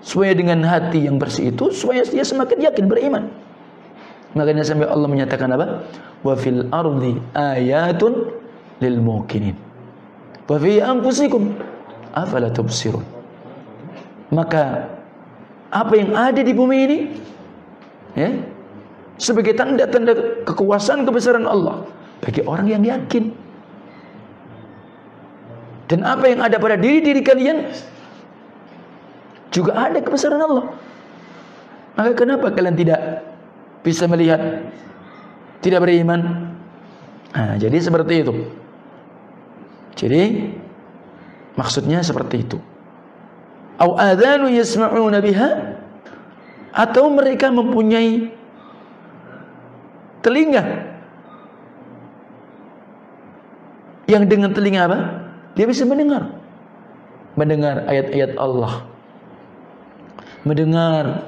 supaya 0.02 0.34
dengan 0.34 0.66
hati 0.66 1.06
yang 1.06 1.16
bersih 1.16 1.54
itu 1.54 1.70
supaya 1.70 2.02
dia 2.02 2.26
semakin 2.26 2.58
yakin 2.66 2.84
beriman. 2.90 3.24
Makanya 4.34 4.66
sampai 4.66 4.90
Allah 4.90 5.06
menyatakan 5.06 5.48
apa? 5.54 5.86
Wa 6.26 6.34
fil 6.34 6.66
ardi 6.74 7.14
ayatun 7.38 8.34
lil 8.82 8.98
mukinin. 8.98 9.54
Wa 10.50 10.58
fi 10.58 10.82
anfusikum 10.82 11.54
afala 12.12 12.50
tubsirun. 12.50 13.06
Maka 14.34 14.90
apa 15.70 15.92
yang 15.94 16.10
ada 16.18 16.42
di 16.42 16.50
bumi 16.50 16.76
ini 16.86 16.98
ya 18.18 18.30
sebagai 19.18 19.54
tanda-tanda 19.54 20.42
kekuasaan 20.42 21.06
kebesaran 21.06 21.46
Allah 21.46 21.86
bagi 22.18 22.42
orang 22.42 22.66
yang 22.66 22.82
yakin. 22.82 23.43
Dan 25.84 26.00
apa 26.00 26.24
yang 26.32 26.40
ada 26.40 26.56
pada 26.56 26.80
diri-diri 26.80 27.20
kalian 27.20 27.68
juga 29.52 29.76
ada 29.76 30.00
kebesaran 30.00 30.40
Allah. 30.40 30.72
Maka 31.94 32.10
kenapa 32.16 32.50
kalian 32.50 32.74
tidak 32.74 33.22
bisa 33.86 34.08
melihat 34.08 34.64
tidak 35.60 35.84
beriman? 35.84 36.50
Nah, 37.36 37.54
jadi 37.60 37.76
seperti 37.78 38.24
itu. 38.24 38.34
Jadi 39.94 40.22
maksudnya 41.54 42.02
seperti 42.02 42.42
itu. 42.42 42.58
Au 43.78 43.94
adzanu 43.98 44.50
yasma'una 44.50 45.22
biha 45.22 45.78
atau 46.74 47.10
mereka 47.10 47.50
mempunyai 47.54 48.34
telinga 50.22 50.62
yang 54.10 54.26
dengan 54.26 54.50
telinga 54.50 54.90
apa? 54.90 54.98
Dia 55.54 55.66
bisa 55.70 55.86
mendengar. 55.86 56.34
Mendengar 57.34 57.86
ayat-ayat 57.86 58.38
Allah. 58.38 58.86
Mendengar 60.44 61.24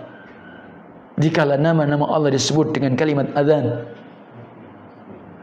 dikala 1.17 1.57
nama-nama 1.57 2.05
Allah 2.11 2.31
disebut 2.35 2.77
dengan 2.77 2.95
kalimat 2.95 3.31
adzan. 3.33 3.87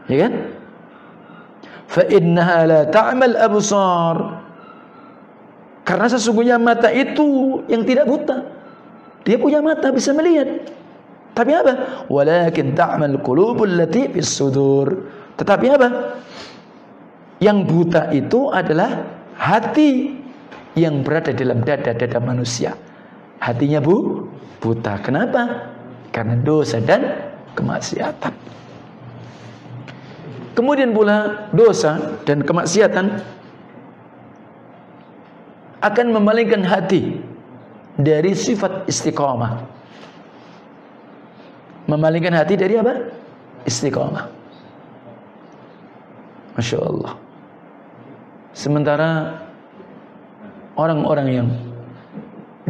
Ya 0.08 0.28
kan? 0.28 0.32
Fa 1.88 2.02
innaha 2.08 2.58
la 2.64 2.80
ta'mal 2.88 3.36
absar. 3.40 4.16
Karena 5.84 6.06
sesungguhnya 6.08 6.56
mata 6.56 6.88
itu 6.88 7.60
yang 7.68 7.84
tidak 7.84 8.08
buta. 8.08 8.40
Dia 9.24 9.36
punya 9.36 9.60
mata 9.60 9.92
bisa 9.92 10.12
melihat. 10.16 10.72
Tapi 11.34 11.50
apa? 11.50 12.06
Walakin 12.08 12.72
ta'mal 12.76 13.20
qulubul 13.20 13.74
lati 13.74 14.08
fis 14.12 14.30
sudur. 14.32 15.08
Tetapi 15.36 15.66
apa? 15.74 15.88
Yang 17.42 17.58
buta 17.66 18.02
itu 18.14 18.50
adalah 18.50 19.04
hati 19.34 20.14
yang 20.78 21.02
berada 21.02 21.30
dalam 21.34 21.62
dada-dada 21.62 22.18
manusia. 22.22 22.74
Hatinya 23.42 23.82
bu 23.82 24.26
buta. 24.62 24.98
Kenapa? 25.02 25.70
Karena 26.14 26.38
dosa 26.38 26.78
dan 26.78 27.10
kemaksiatan. 27.58 28.32
Kemudian 30.54 30.94
pula 30.94 31.50
dosa 31.50 31.98
dan 32.22 32.46
kemaksiatan 32.46 33.18
akan 35.82 36.06
memalingkan 36.14 36.62
hati 36.62 37.18
dari 37.98 38.32
sifat 38.38 38.86
istiqomah. 38.86 39.66
Memalingkan 41.90 42.32
hati 42.32 42.54
dari 42.56 42.78
apa? 42.80 43.12
Istiqomah. 43.66 44.24
Masya 46.56 46.78
Allah. 46.80 47.23
Sementara 48.54 49.42
orang-orang 50.78 51.26
yang 51.28 51.48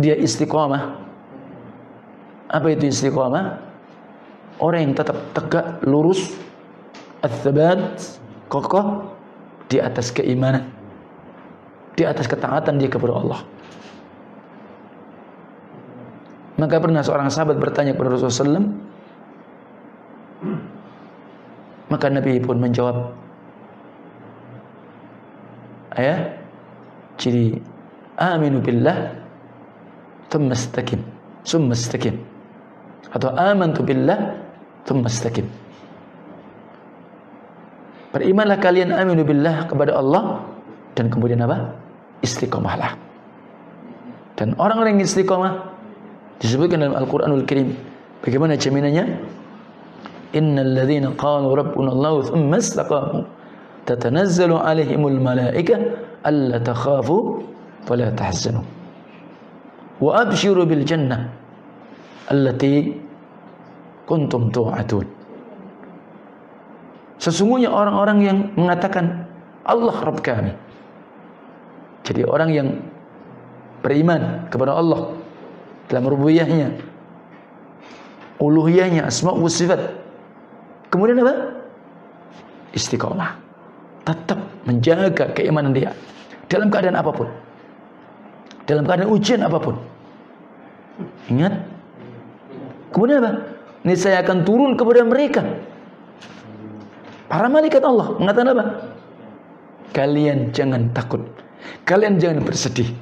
dia 0.01 0.16
istiqomah 0.16 1.05
apa 2.55 2.70
itu 2.70 2.87
istiqamah? 2.87 3.59
Orang 4.62 4.81
yang 4.87 4.94
tetap 4.94 5.18
tegak, 5.35 5.83
lurus, 5.83 6.31
ats 7.18 8.23
kokoh 8.47 9.11
di 9.66 9.83
atas 9.83 10.14
keimanan. 10.14 10.70
Di 11.99 12.07
atas 12.07 12.31
ketaatan 12.31 12.79
dia 12.79 12.87
kepada 12.87 13.18
Allah. 13.18 13.40
Maka 16.55 16.79
pernah 16.79 17.03
seorang 17.03 17.27
sahabat 17.35 17.59
bertanya 17.59 17.99
kepada 17.99 18.14
Rasulullah 18.14 18.62
SAW. 18.62 18.70
Maka 21.90 22.07
Nabi 22.07 22.38
pun 22.38 22.62
menjawab. 22.62 23.23
Ayah. 25.96 26.35
Jadi. 27.18 27.59
Aminu 28.14 28.62
billah. 28.62 29.11
Thumma 30.30 30.54
istakim. 30.54 31.02
Summa 31.42 31.74
istakim 31.74 32.35
atau 33.14 33.30
amantu 33.38 33.87
billah 33.87 34.35
thumma 34.83 35.07
istaqim. 35.07 35.46
Berimanlah 38.11 38.59
kalian 38.59 38.90
aminu 38.90 39.22
billah 39.22 39.70
kepada 39.70 39.94
Allah 39.94 40.42
dan 40.98 41.11
kemudian 41.11 41.42
apa? 41.46 41.74
Istiqomahlah. 42.22 42.98
Dan 44.35 44.59
orang-orang 44.59 44.98
yang 44.98 45.07
istiqomah 45.07 45.62
disebutkan 46.42 46.83
dalam 46.83 46.98
Al-Qur'anul 46.98 47.46
Karim. 47.46 47.74
Bagaimana 48.22 48.59
jaminannya? 48.59 49.18
Innal 50.35 50.74
ladzina 50.74 51.14
qalu 51.14 51.54
rabbuna 51.54 51.94
Allah 51.94 52.14
thumma 52.26 52.59
istaqamu 52.59 53.22
tatanazzalu 53.85 54.57
alaihimul 54.57 55.20
malaikah 55.20 55.81
alla 56.25 56.61
takhafu 56.61 57.44
wa 57.85 57.94
la 57.97 58.09
tahzanu 58.12 58.64
wa 60.01 60.11
abshiru 60.20 60.64
bil 60.64 60.83
jannah 60.85 61.29
allati 62.29 62.97
kuntum 64.09 64.53
tu'atun. 64.53 65.05
Sesungguhnya 67.20 67.73
orang-orang 67.73 68.18
yang 68.20 68.38
mengatakan 68.57 69.25
Allah 69.64 69.97
Rabb 69.97 70.20
kami. 70.20 70.53
Jadi 72.05 72.20
orang 72.29 72.51
yang 72.53 72.68
beriman 73.81 74.44
kepada 74.53 74.77
Allah 74.77 75.09
dalam 75.88 76.05
rububiyahnya, 76.05 76.68
uluhiyahnya, 78.37 79.09
asma 79.09 79.33
wa 79.33 79.49
sifat. 79.49 79.81
Kemudian 80.92 81.25
apa? 81.25 81.64
Istiqomah. 82.77 83.43
Tetap 84.05 84.38
menjaga 84.69 85.33
keimanan 85.33 85.73
dia 85.73 85.97
dalam 86.49 86.69
keadaan 86.69 86.97
apa 86.97 87.11
pun. 87.11 87.29
Dalam 88.69 88.85
keadaan 88.85 89.11
ujian 89.12 89.40
apa 89.45 89.59
pun. 89.61 89.77
Ingat. 91.29 91.53
Kemudian 92.93 93.25
apa? 93.25 93.33
Ini 93.85 93.95
saya 93.99 94.25
akan 94.25 94.45
turun 94.47 94.79
kepada 94.79 95.05
mereka. 95.05 95.43
Para 97.29 97.51
malaikat 97.51 97.83
Allah 97.83 98.14
mengatakan 98.21 98.49
apa? 98.55 98.64
Kalian 99.90 100.55
jangan 100.55 100.93
takut. 100.95 101.25
Kalian 101.88 102.21
jangan 102.21 102.45
bersedih. 102.45 102.93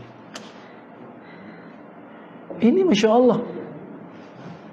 Ini 2.63 2.87
Masya 2.87 3.11
Allah. 3.11 3.39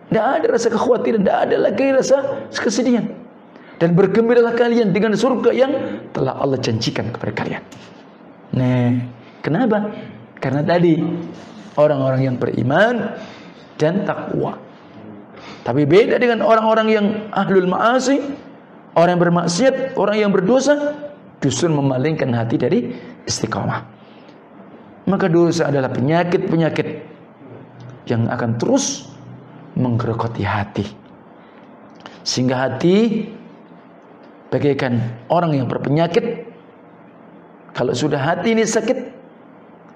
Tidak 0.09 0.25
ada 0.25 0.45
rasa 0.49 0.67
kekhawatiran. 0.69 1.21
Tidak 1.25 1.37
ada 1.49 1.55
lagi 1.57 1.85
rasa 1.93 2.47
kesedihan. 2.53 3.18
Dan 3.79 3.95
bergembiralah 3.95 4.59
kalian 4.59 4.91
dengan 4.91 5.15
surga 5.15 5.55
yang 5.55 5.71
telah 6.11 6.35
Allah 6.35 6.59
janjikan 6.59 7.15
kepada 7.15 7.31
kalian. 7.31 7.63
Nah, 8.59 8.91
kenapa? 9.39 9.95
Karena 10.35 10.59
tadi 10.67 10.99
orang-orang 11.79 12.21
yang 12.27 12.35
beriman 12.35 13.15
dan 13.79 14.03
takwa. 14.03 14.59
Tapi 15.63 15.87
beda 15.87 16.19
dengan 16.19 16.43
orang-orang 16.43 16.87
yang 16.91 17.05
ahlul 17.31 17.71
ma'asi, 17.71 18.19
orang 18.99 19.15
yang 19.15 19.23
bermaksiat, 19.23 19.95
orang 19.95 20.17
yang 20.27 20.31
berdosa, 20.35 20.75
justru 21.39 21.71
memalingkan 21.71 22.35
hati 22.35 22.59
dari 22.59 22.79
istiqamah. 23.23 23.87
Maka 25.07 25.25
dosa 25.31 25.71
adalah 25.71 25.87
penyakit-penyakit 25.89 26.87
yang 28.11 28.27
akan 28.27 28.59
terus 28.59 29.07
menggerogoti 29.79 30.43
hati. 30.43 30.85
Sehingga 32.27 32.67
hati 32.67 33.25
bagaikan 34.49 34.99
orang 35.29 35.53
yang 35.57 35.67
berpenyakit 35.69 36.49
kalau 37.73 37.93
sudah 37.93 38.17
hati 38.17 38.57
ini 38.57 38.65
sakit 38.65 38.97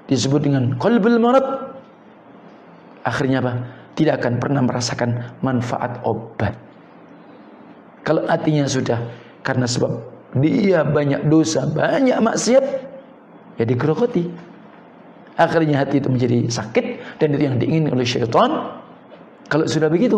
disebut 0.07 0.45
dengan 0.45 0.77
qalbul 0.77 1.17
marad 1.17 1.73
akhirnya 3.03 3.43
apa? 3.43 3.53
Tidak 3.93 4.13
akan 4.17 4.33
pernah 4.41 4.61
merasakan 4.65 5.37
manfaat 5.45 6.01
obat. 6.01 6.57
Kalau 8.01 8.25
hatinya 8.25 8.65
sudah 8.65 8.97
karena 9.45 9.69
sebab 9.69 10.01
dia 10.41 10.81
banyak 10.81 11.29
dosa, 11.29 11.69
banyak 11.69 12.17
maksiat, 12.17 12.65
ya 13.61 13.63
digerogoti. 13.69 14.25
Akhirnya 15.37 15.81
hati 15.81 16.01
itu 16.01 16.09
menjadi 16.09 16.45
sakit 16.49 17.17
dan 17.21 17.37
itu 17.37 17.43
yang 17.45 17.57
diingin 17.61 17.89
oleh 17.93 18.05
syaitan. 18.05 18.81
Kalau 19.45 19.65
sudah 19.69 19.89
begitu, 19.93 20.17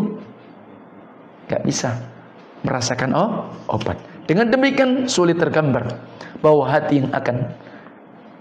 gak 1.52 1.68
bisa 1.68 2.00
merasakan 2.64 3.12
oh, 3.12 3.52
obat. 3.68 4.00
Dengan 4.26 4.50
demikian 4.50 5.06
sulit 5.06 5.38
tergambar 5.38 6.02
bahwa 6.42 6.66
hati 6.66 7.02
yang 7.02 7.14
akan 7.14 7.46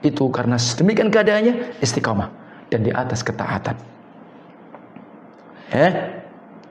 itu 0.04 0.28
karena 0.32 0.56
sedemikian 0.60 1.08
keadaannya 1.08 1.80
istiqamah 1.80 2.28
dan 2.72 2.84
di 2.84 2.92
atas 2.92 3.24
ketaatan. 3.24 3.76
Eh, 5.72 5.92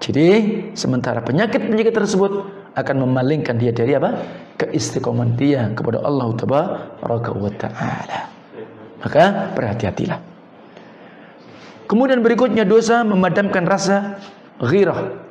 jadi 0.04 0.28
sementara 0.76 1.24
penyakit-penyakit 1.24 1.96
tersebut 1.96 2.32
akan 2.76 2.96
memalingkan 3.08 3.56
dia 3.56 3.72
dari 3.72 3.96
apa? 3.96 4.20
Keistiqomahan 4.60 5.32
dia 5.40 5.70
kepada 5.72 6.02
Allah 6.02 6.28
taala. 6.36 8.20
Maka 9.04 9.24
berhati-hatilah. 9.56 10.20
Kemudian 11.88 12.20
berikutnya 12.20 12.64
dosa 12.68 13.04
memadamkan 13.08 13.68
rasa 13.68 14.18
ghirah. 14.60 15.24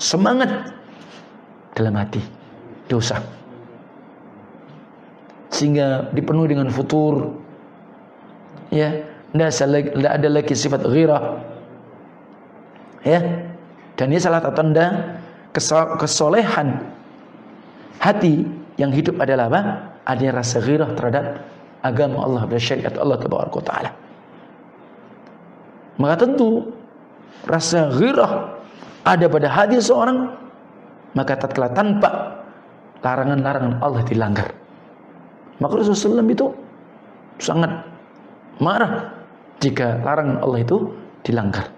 Semangat 0.00 0.72
dalam 1.76 1.96
hati. 1.96 2.39
Dosa. 2.90 3.22
Sehingga 5.54 6.10
dipenuhi 6.10 6.50
dengan 6.50 6.66
futur. 6.74 7.38
Ya, 8.74 9.06
tidak 9.30 10.10
ada 10.10 10.28
lagi 10.30 10.54
sifat 10.58 10.82
ghirah. 10.82 11.38
Ya. 13.06 13.46
Dan 13.94 14.10
ini 14.10 14.18
salah 14.18 14.42
satu 14.42 14.58
tanda 14.58 14.86
kesolehan 16.00 16.80
hati 18.00 18.48
yang 18.80 18.90
hidup 18.90 19.20
adalah 19.20 19.46
apa? 19.52 19.60
Adanya 20.08 20.40
rasa 20.40 20.58
ghirah 20.64 20.90
terhadap 20.96 21.44
agama 21.84 22.24
Allah 22.24 22.42
dan 22.48 22.60
syariat 22.60 22.94
Allah 22.96 23.20
taala. 23.20 23.90
Maka 26.00 26.14
tentu 26.24 26.72
rasa 27.44 27.92
ghirah 27.92 28.56
ada 29.04 29.26
pada 29.28 29.48
hati 29.52 29.76
seorang 29.84 30.32
maka 31.12 31.36
tatkala 31.36 31.68
tanpa 31.76 32.39
larangan-larangan 33.00 33.80
Allah 33.80 34.02
dilanggar. 34.04 34.48
Maka 35.60 35.72
Rasulullah 35.76 36.24
SAW 36.24 36.32
itu 36.32 36.46
sangat 37.40 37.72
marah 38.60 39.12
jika 39.60 40.00
larangan 40.00 40.40
Allah 40.40 40.60
itu 40.64 40.76
dilanggar. 41.24 41.68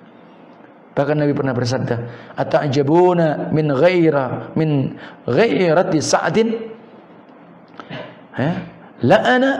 Bahkan 0.93 1.17
Nabi 1.19 1.33
pernah 1.33 1.57
bersabda, 1.57 1.97
"Ata'jabuna 2.37 3.49
min 3.51 3.73
ghaira 3.73 4.53
min 4.55 4.99
ghairati 5.25 5.99
sa'din?" 6.05 6.49
Ya, 8.37 8.53
la 9.01 9.19
ana 9.25 9.51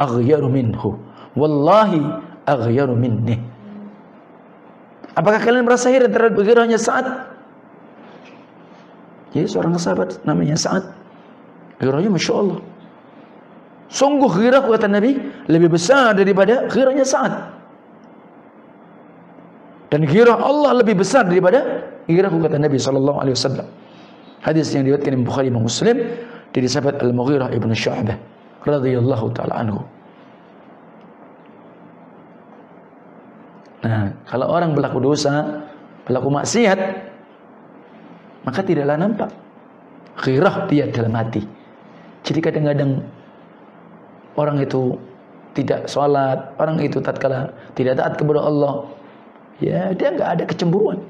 aghyaru 0.00 0.48
minhu. 0.48 0.96
Wallahi 1.36 2.00
aghyaru 2.44 2.96
minni. 2.96 3.40
Apakah 5.12 5.40
kalian 5.44 5.68
merasa 5.68 5.92
heran 5.92 6.08
terhadap 6.08 6.40
gairahnya 6.40 6.80
Sa'ad? 6.80 7.31
Ya, 9.32 9.48
seorang 9.48 9.80
sahabat 9.80 10.20
namanya 10.28 10.56
Sa'ad. 10.60 10.84
Gairahnya 11.80 12.12
Masya 12.12 12.32
Allah. 12.36 12.60
Sungguh 13.92 14.28
gairah 14.28 14.64
kata 14.64 14.88
Nabi 14.88 15.20
lebih 15.48 15.72
besar 15.72 16.12
daripada 16.16 16.68
gairahnya 16.68 17.04
Sa'ad. 17.04 17.34
Dan 19.92 20.08
ghirah 20.08 20.40
Allah 20.40 20.80
lebih 20.80 21.04
besar 21.04 21.28
daripada 21.28 21.84
ghirah 22.08 22.32
kata 22.32 22.56
Nabi 22.56 22.80
sallallahu 22.80 23.18
alaihi 23.20 23.36
wasallam. 23.36 23.68
Hadis 24.40 24.72
yang 24.72 24.88
diriwayatkan 24.88 25.12
Imam 25.12 25.28
Bukhari 25.28 25.52
Imam 25.52 25.68
Muslim 25.68 25.96
dari 26.52 26.64
sahabat 26.64 27.04
Al-Mughirah 27.04 27.52
ibnu 27.52 27.76
Syu'bah 27.76 28.16
radhiyallahu 28.64 29.26
taala 29.36 29.54
anhu. 29.60 29.80
Nah, 33.84 34.16
kalau 34.24 34.46
orang 34.48 34.72
berlaku 34.72 35.02
dosa, 35.02 35.60
berlaku 36.08 36.40
maksiat, 36.40 36.80
maka 38.42 38.60
tidaklah 38.62 38.98
nampak 38.98 39.30
ghirah 40.20 40.68
dia 40.68 40.86
dalam 40.90 41.14
hati. 41.16 41.42
Jadi 42.22 42.38
kadang-kadang 42.38 43.02
orang 44.38 44.62
itu 44.62 44.94
tidak 45.52 45.88
sholat, 45.88 46.54
orang 46.56 46.80
itu 46.80 47.00
tatkala 47.02 47.52
tidak 47.76 48.00
taat 48.00 48.14
kepada 48.16 48.40
Allah, 48.40 48.88
ya 49.60 49.92
dia 49.92 50.08
nggak 50.14 50.30
ada 50.38 50.44
kecemburuan. 50.48 51.00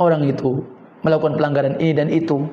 Orang 0.00 0.24
itu 0.24 0.64
melakukan 1.04 1.36
pelanggaran 1.36 1.76
ini 1.80 1.92
dan 1.92 2.08
itu, 2.08 2.44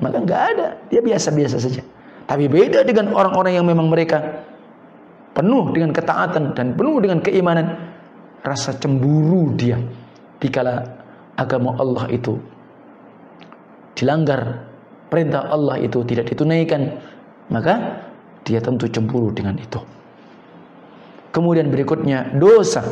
maka 0.00 0.16
nggak 0.20 0.42
ada, 0.56 0.68
dia 0.88 1.00
biasa-biasa 1.04 1.56
saja. 1.60 1.82
Tapi 2.28 2.46
beda 2.46 2.86
dengan 2.86 3.10
orang-orang 3.12 3.58
yang 3.58 3.66
memang 3.66 3.90
mereka 3.90 4.46
penuh 5.34 5.74
dengan 5.74 5.90
ketaatan 5.90 6.54
dan 6.54 6.78
penuh 6.78 7.02
dengan 7.02 7.18
keimanan, 7.20 7.74
rasa 8.46 8.76
cemburu 8.78 9.52
dia 9.58 9.76
dikala 10.40 10.86
agama 11.36 11.76
Allah 11.76 12.08
itu 12.08 12.40
dilanggar, 13.94 14.66
perintah 15.10 15.50
Allah 15.50 15.78
itu 15.82 16.02
tidak 16.06 16.30
ditunaikan, 16.30 16.98
maka 17.50 18.06
dia 18.46 18.62
tentu 18.62 18.86
cemburu 18.88 19.34
dengan 19.34 19.58
itu. 19.58 19.82
Kemudian 21.30 21.70
berikutnya 21.70 22.34
dosa. 22.38 22.82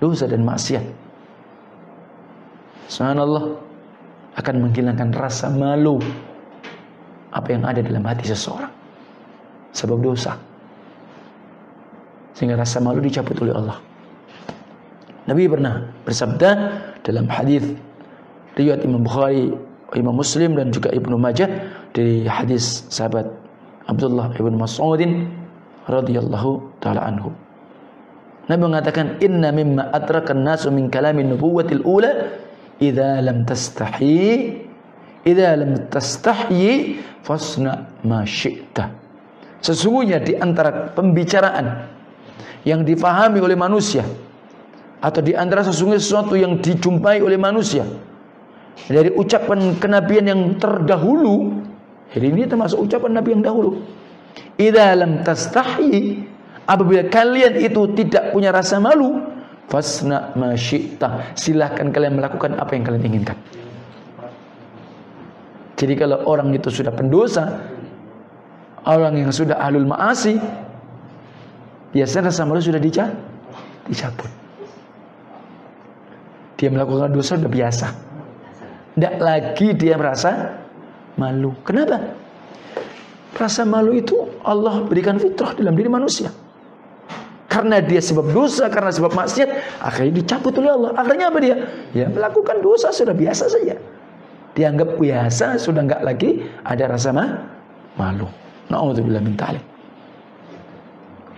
Dosa 0.00 0.24
dan 0.28 0.44
maksiat. 0.44 0.84
Subhanallah 2.88 3.56
akan 4.36 4.54
menghilangkan 4.64 5.12
rasa 5.12 5.52
malu 5.52 6.00
apa 7.30 7.48
yang 7.52 7.62
ada 7.64 7.80
dalam 7.84 8.04
hati 8.04 8.28
seseorang. 8.28 8.72
Sebab 9.76 10.00
dosa. 10.00 10.34
Sehingga 12.34 12.56
rasa 12.56 12.80
malu 12.80 13.04
dicabut 13.04 13.36
oleh 13.44 13.54
Allah. 13.54 13.78
Nabi 15.28 15.46
pernah 15.46 15.84
bersabda 16.02 16.50
dalam 17.04 17.28
hadis 17.28 17.62
riwayat 18.60 18.84
Imam 18.84 19.02
Bukhari 19.02 19.56
Imam 19.96 20.14
Muslim 20.14 20.54
dan 20.54 20.70
juga 20.70 20.92
Ibnu 20.92 21.16
Majah 21.18 21.48
dari 21.96 22.22
hadis 22.28 22.86
sahabat 22.92 23.26
Abdullah 23.90 24.30
ibn 24.38 24.54
Mas'udin 24.54 25.26
radhiyallahu 25.90 26.78
taala 26.78 27.02
anhu 27.10 27.34
Nabi 28.46 28.62
mengatakan 28.66 29.18
inna 29.22 29.54
mimma 29.54 29.94
atrakan 29.94 30.42
nasu 30.42 30.74
min 30.74 30.90
kalamin 30.90 31.34
nubuwatil 31.34 31.86
ula 31.86 32.34
idza 32.82 33.22
lam 33.22 33.46
tastahi 33.46 34.58
idza 35.22 35.50
lam 35.54 35.86
tastahi 35.86 36.98
fasna 37.22 37.86
ma 38.02 38.26
syi'ta. 38.26 38.90
Sesungguhnya 39.62 40.18
di 40.18 40.34
antara 40.34 40.90
pembicaraan 40.90 41.94
yang 42.66 42.82
difahami 42.82 43.38
oleh 43.38 43.54
manusia 43.54 44.02
atau 44.98 45.20
di 45.22 45.30
antara 45.36 45.62
sesungguhnya 45.62 46.02
sesuatu 46.02 46.34
yang 46.34 46.58
dijumpai 46.58 47.22
oleh 47.22 47.38
manusia 47.38 47.86
dari 48.90 49.10
ucapan 49.14 49.78
kenabian 49.78 50.26
yang 50.26 50.42
terdahulu 50.58 51.62
jadi 52.10 52.26
ini 52.26 52.46
termasuk 52.46 52.78
ucapan 52.78 53.22
nabi 53.22 53.38
yang 53.38 53.42
dahulu 53.42 53.82
idza 54.58 54.94
lam 54.98 55.22
tastahi 55.22 56.30
Apabila 56.70 57.02
kalian 57.10 57.58
itu 57.58 57.82
tidak 57.98 58.30
punya 58.30 58.54
rasa 58.54 58.78
malu, 58.78 59.18
fasna 59.66 60.30
masyita. 60.38 61.34
Silahkan 61.34 61.90
kalian 61.90 62.14
melakukan 62.14 62.54
apa 62.54 62.78
yang 62.78 62.86
kalian 62.86 63.10
inginkan. 63.10 63.34
Jadi 65.74 65.98
kalau 65.98 66.22
orang 66.30 66.54
itu 66.54 66.70
sudah 66.70 66.94
pendosa, 66.94 67.58
orang 68.86 69.18
yang 69.18 69.34
sudah 69.34 69.58
ahlul 69.58 69.82
maasi, 69.82 70.38
biasanya 71.90 72.30
rasa 72.30 72.46
malu 72.46 72.62
sudah 72.62 72.78
dicabut. 72.78 74.30
Dia 76.54 76.70
melakukan 76.70 77.10
dosa 77.10 77.34
sudah 77.34 77.50
biasa. 77.50 77.88
Tidak 78.94 79.14
lagi 79.22 79.68
dia 79.78 79.94
merasa 79.94 80.58
malu. 81.14 81.54
Kenapa? 81.62 82.16
Rasa 83.38 83.62
malu 83.64 83.96
itu 83.96 84.28
Allah 84.42 84.82
berikan 84.84 85.16
fitrah 85.16 85.54
dalam 85.54 85.78
diri 85.78 85.88
manusia. 85.88 86.28
Karena 87.50 87.82
dia 87.82 87.98
sebab 87.98 88.30
dosa, 88.30 88.70
karena 88.70 88.94
sebab 88.94 89.10
maksiat, 89.10 89.82
akhirnya 89.82 90.22
dicabut 90.22 90.54
oleh 90.62 90.70
Allah. 90.70 90.90
Akhirnya 90.94 91.34
apa 91.34 91.38
dia? 91.42 91.56
Ya 91.90 92.06
melakukan 92.06 92.62
dosa 92.62 92.94
sudah 92.94 93.10
biasa 93.10 93.50
saja. 93.50 93.74
Dianggap 94.54 94.98
biasa, 94.98 95.58
sudah 95.58 95.82
enggak 95.82 96.02
lagi 96.02 96.46
ada 96.62 96.86
rasa 96.90 97.10
ma 97.10 97.26
malu. 97.98 98.30
Nauzubillah 98.70 99.18
min 99.18 99.34
talik. 99.34 99.62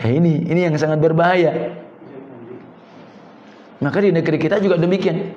Ya 0.04 0.08
ini, 0.12 0.44
ini 0.52 0.68
yang 0.68 0.76
sangat 0.76 1.00
berbahaya. 1.00 1.80
Maka 3.80 3.98
di 3.98 4.12
negeri 4.12 4.36
kita 4.36 4.60
juga 4.60 4.76
demikian. 4.76 5.32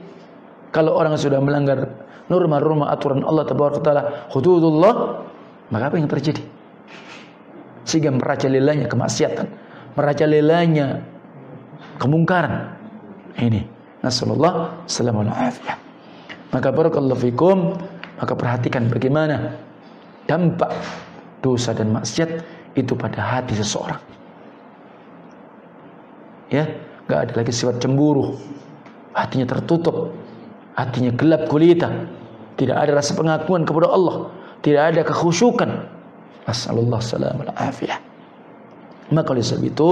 Kalau 0.75 0.91
orang 0.99 1.15
sudah 1.15 1.39
melanggar 1.39 1.87
norma-norma 2.27 2.91
aturan 2.91 3.23
Allah 3.23 3.47
Taala, 3.47 4.27
hududullah, 4.27 5.23
maka 5.71 5.83
apa 5.87 5.95
yang 5.95 6.11
terjadi? 6.11 6.43
Sehingga 7.87 8.11
merajalelanya 8.11 8.91
kemaksiatan, 8.91 9.47
merajalelanya 9.95 10.99
kemungkaran. 11.95 12.75
Ini. 13.39 13.71
Nasallallahu 14.03 14.85
alaihi 14.85 15.55
wasallam. 15.55 15.79
Maka 16.51 16.67
barakallahu 16.69 17.23
fikum, 17.23 17.79
maka 18.19 18.33
perhatikan 18.35 18.91
bagaimana 18.91 19.55
dampak 20.29 20.75
dosa 21.39 21.71
dan 21.71 21.89
maksiat 21.95 22.43
itu 22.75 22.93
pada 22.93 23.23
hati 23.23 23.55
seseorang. 23.57 24.01
Ya, 26.53 26.69
nggak 27.09 27.19
ada 27.31 27.33
lagi 27.41 27.51
sifat 27.55 27.81
cemburu. 27.81 28.37
Hatinya 29.15 29.47
tertutup, 29.47 30.13
hatinya 30.75 31.11
gelap 31.15 31.47
gulita. 31.47 31.89
Tidak 32.55 32.71
ada 32.71 32.95
rasa 32.95 33.11
pengakuan 33.19 33.67
kepada 33.67 33.91
Allah, 33.91 34.31
tidak 34.63 34.95
ada 34.95 35.01
kekhusyukan. 35.03 35.91
Nasallallahu 36.47 37.03
salam 37.03 37.43
afiyah. 37.57 37.99
Maka 39.11 39.35
oleh 39.35 39.43
sebab 39.43 39.65
itu, 39.65 39.89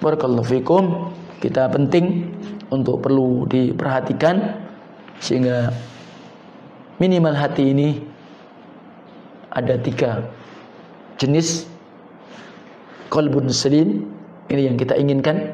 barakallahu 0.00 0.46
fikum, 0.46 1.12
kita 1.44 1.68
penting 1.68 2.32
untuk 2.72 3.04
perlu 3.04 3.44
diperhatikan 3.50 4.62
sehingga 5.20 5.68
minimal 7.02 7.34
hati 7.34 7.74
ini 7.74 8.00
ada 9.52 9.76
tiga 9.76 10.24
jenis 11.20 11.68
kolbun 13.12 13.52
salim 13.52 14.08
ini 14.48 14.72
yang 14.72 14.80
kita 14.80 14.96
inginkan 14.96 15.52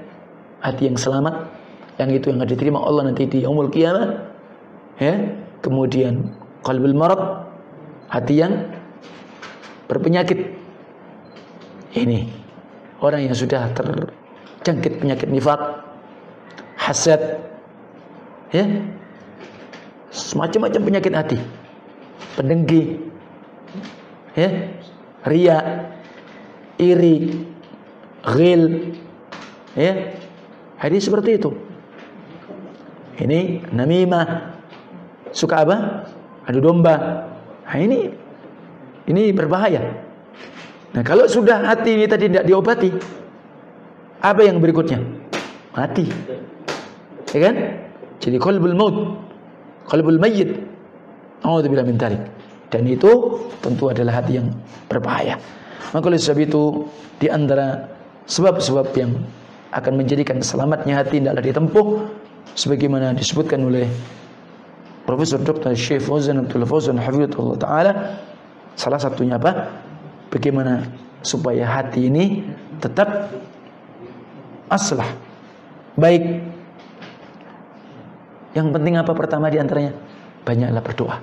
hati 0.63 0.87
yang 0.87 0.97
selamat 0.97 1.49
yang 1.99 2.15
itu 2.15 2.31
yang 2.31 2.39
akan 2.39 2.49
diterima 2.53 2.79
Allah 2.85 3.11
nanti 3.11 3.27
di 3.27 3.43
yaumul 3.43 3.73
kiamat 3.73 4.28
ya? 4.99 5.15
Kemudian 5.59 6.35
qalbul 6.63 6.95
marad 6.95 7.47
hati 8.11 8.43
yang 8.43 8.71
berpenyakit. 9.91 10.55
Ini 11.97 12.29
orang 13.01 13.27
yang 13.27 13.35
sudah 13.35 13.73
terjangkit 13.75 15.03
penyakit 15.03 15.29
nifak 15.33 15.59
hasad 16.77 17.43
ya? 18.55 18.67
Semacam-macam 20.13 20.83
penyakit 20.85 21.13
hati. 21.15 21.39
Pendengki 22.39 23.03
ya? 24.39 24.51
Ria 25.27 25.59
iri 26.79 27.43
ghil 28.23 28.95
ya? 29.75 30.15
Hadis 30.79 31.11
seperti 31.11 31.43
itu. 31.43 31.51
Ini 33.19 33.67
namimah 33.75 34.58
suka 35.33 35.65
apa? 35.65 35.77
Adu 36.49 36.61
domba. 36.65 37.25
Nah, 37.69 37.79
ini 37.79 38.09
ini 39.09 39.33
berbahaya. 39.33 39.83
Nah 40.97 41.03
kalau 41.05 41.29
sudah 41.29 41.61
hati 41.65 42.01
ini 42.01 42.07
tadi 42.09 42.33
tidak 42.33 42.49
diobati 42.49 42.91
apa 44.25 44.41
yang 44.41 44.59
berikutnya? 44.59 44.99
Mati. 45.77 46.09
Ya 47.37 47.39
kan? 47.45 47.57
Jadi 48.19 48.37
qalbul 48.41 48.75
maut 48.75 48.97
qalbul 49.89 50.21
mayyit. 50.21 50.59
Alhamdulillah 51.45 51.87
min 51.87 52.01
dan 52.69 52.83
itu 52.85 53.13
tentu 53.65 53.89
adalah 53.89 54.21
hati 54.21 54.43
yang 54.43 54.49
berbahaya. 54.91 55.41
Maka 55.97 56.05
oleh 56.13 56.21
sebab 56.21 56.41
itu 56.45 56.85
di 57.17 57.33
antara 57.33 57.89
sebab-sebab 58.29 58.93
yang 58.93 59.17
akan 59.73 59.93
menjadikan 59.97 60.41
selamatnya 60.45 61.01
hati 61.01 61.21
tidaklah 61.21 61.45
ditempuh 61.45 61.87
sebagaimana 62.53 63.17
disebutkan 63.17 63.65
oleh 63.65 63.89
Profesor 65.09 65.41
Dr. 65.41 65.73
Syekh 65.73 66.05
Fauzan 66.05 66.45
Abdul 66.45 66.69
Fauzan 66.69 67.01
Hafizullah 67.01 67.57
taala 67.57 67.93
salah 68.77 69.01
satunya 69.01 69.41
apa? 69.41 69.81
Bagaimana 70.29 70.85
supaya 71.25 71.65
hati 71.65 72.13
ini 72.13 72.45
tetap 72.85 73.33
aslah 74.69 75.09
baik 75.97 76.45
yang 78.53 78.69
penting 78.69 79.01
apa 79.01 79.17
pertama 79.17 79.49
di 79.49 79.57
antaranya 79.57 79.97
banyaklah 80.45 80.85
berdoa 80.85 81.17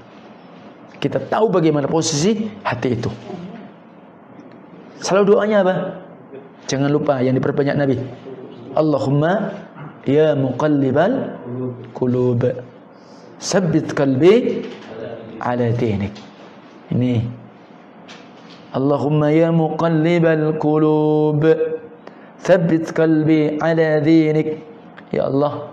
kita 0.97 1.21
tahu 1.29 1.53
bagaimana 1.53 1.85
posisi 1.85 2.49
hati 2.65 2.97
itu 2.97 3.13
Selalu 5.05 5.37
doanya 5.37 5.61
apa? 5.61 5.75
Jangan 6.65 6.89
lupa 6.89 7.21
yang 7.21 7.37
diperbanyak 7.37 7.75
Nabi. 7.77 7.95
Allahumma 8.73 9.53
ya 10.01 10.33
muqallibal 10.33 11.37
qulub 11.93 12.41
sabbit 13.41 13.91
qalbi 13.95 14.63
ala 15.41 15.71
dinik. 15.75 16.15
Ini 16.93 17.23
Allahumma 18.75 19.31
ya 19.31 19.49
muqallibal 19.55 20.59
qulub 20.59 21.43
sabbit 22.41 22.91
qalbi 22.91 23.57
ala 23.59 24.03
dinik. 24.03 24.59
Ya 25.13 25.31
Allah, 25.31 25.69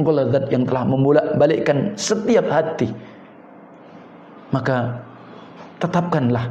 Engkau 0.00 0.16
zat 0.16 0.48
yang 0.48 0.64
telah 0.64 0.82
membolak 0.88 1.36
balikkan 1.36 1.94
setiap 1.94 2.48
hati. 2.48 2.88
Maka 4.50 4.98
tetapkanlah 5.78 6.50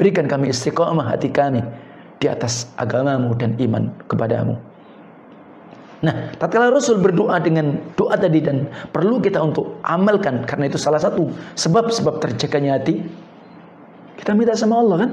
Berikan 0.00 0.24
kami 0.24 0.48
istiqamah 0.48 1.12
hati 1.12 1.28
kami 1.28 1.60
di 2.16 2.24
atas 2.24 2.72
agamamu 2.80 3.36
dan 3.36 3.52
iman 3.60 3.92
kepadamu. 4.08 4.56
Nah, 6.00 6.32
tatkala 6.40 6.72
Rasul 6.72 6.96
berdoa 6.96 7.36
dengan 7.44 7.76
doa 7.92 8.16
tadi 8.16 8.40
dan 8.40 8.64
perlu 8.88 9.20
kita 9.20 9.36
untuk 9.36 9.76
amalkan 9.84 10.48
karena 10.48 10.72
itu 10.72 10.80
salah 10.80 10.96
satu 10.96 11.28
sebab-sebab 11.60 12.24
terjaganya 12.24 12.80
hati. 12.80 13.04
Kita 14.16 14.32
minta 14.32 14.56
sama 14.56 14.80
Allah 14.80 14.96
kan? 15.04 15.10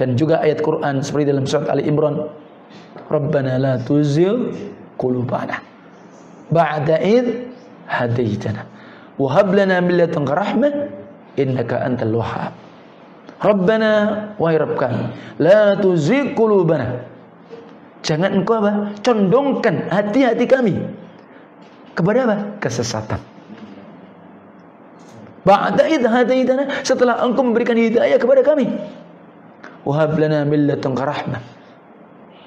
Dan 0.00 0.16
juga 0.16 0.40
ayat 0.40 0.64
Quran 0.64 1.04
seperti 1.04 1.28
dalam 1.28 1.44
surat 1.44 1.68
Ali 1.68 1.84
Imran, 1.84 2.24
Rabbana 3.12 3.60
la 3.60 3.74
tuzigh 3.84 4.56
qulubana 4.96 5.60
ba'da 6.48 6.96
id 7.04 7.52
hadaitana 7.88 8.64
wa 9.20 9.28
hab 9.28 9.52
lana 9.52 9.80
min 9.84 10.00
ladunka 10.00 10.32
rahmah 10.32 10.72
innaka 11.36 11.84
antal 11.84 12.16
wahhab. 12.16 12.52
Rabbana 13.44 13.92
kami, 14.40 15.04
la 15.36 15.76
tuzigh 15.76 16.32
qulubana. 16.32 17.11
Jangan 18.02 18.30
engkau 18.34 18.58
apa? 18.58 18.98
Condongkan 19.00 19.86
hati-hati 19.86 20.44
kami 20.50 20.74
kepada 21.94 22.26
apa? 22.26 22.36
Kesesatan. 22.58 23.22
Ba'da 25.42 25.90
idh 25.90 26.06
hadaitana 26.06 26.82
setelah 26.86 27.18
engkau 27.22 27.42
memberikan 27.46 27.78
hidayah 27.78 28.18
kepada 28.18 28.42
kami. 28.46 28.70
Wahab 29.82 30.18
lana 30.18 30.46
min 30.46 30.70
ladunka 30.70 31.02
rahmah. 31.02 31.42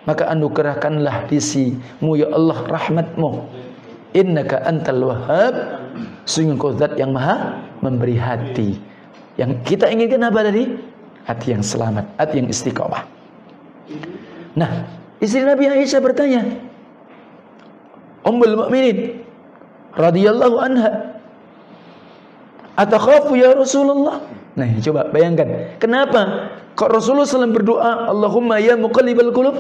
Maka 0.06 0.30
anugerahkanlah 0.32 1.28
disimu 1.28 2.16
ya 2.16 2.32
Allah 2.32 2.62
rahmatmu. 2.64 3.30
Innaka 4.16 4.64
antal 4.64 5.02
wahhab. 5.12 5.56
Sungguh 6.24 6.56
kau 6.56 6.72
zat 6.76 6.96
yang 6.96 7.12
maha 7.12 7.64
memberi 7.84 8.16
hati. 8.16 8.80
Yang 9.36 9.52
kita 9.68 9.92
inginkan 9.92 10.24
apa 10.24 10.48
tadi? 10.48 10.64
Hati 11.28 11.48
yang 11.52 11.64
selamat, 11.66 12.06
hati 12.16 12.40
yang 12.40 12.48
istiqomah. 12.48 13.04
Nah, 14.56 14.72
istri 15.26 15.42
Nabi 15.42 15.66
Aisyah 15.66 16.00
bertanya, 16.00 16.46
Ummul 18.26 18.58
Mukminin 18.58 19.26
radhiyallahu 19.98 20.56
anha, 20.62 21.18
"Atakhafu 22.78 23.34
ya 23.34 23.54
Rasulullah?" 23.54 24.22
Nah, 24.56 24.70
coba 24.80 25.12
bayangkan, 25.12 25.78
kenapa 25.82 26.54
kok 26.80 26.90
Rasulullah 26.94 27.28
SAW 27.28 27.52
berdoa, 27.52 28.08
"Allahumma 28.08 28.62
ya 28.62 28.80
muqallibal 28.80 29.34
qulub, 29.36 29.58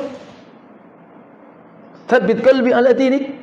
tsabbit 2.07 2.39
qalbi 2.45 2.71
ala 2.71 2.95
dinik." 2.95 3.35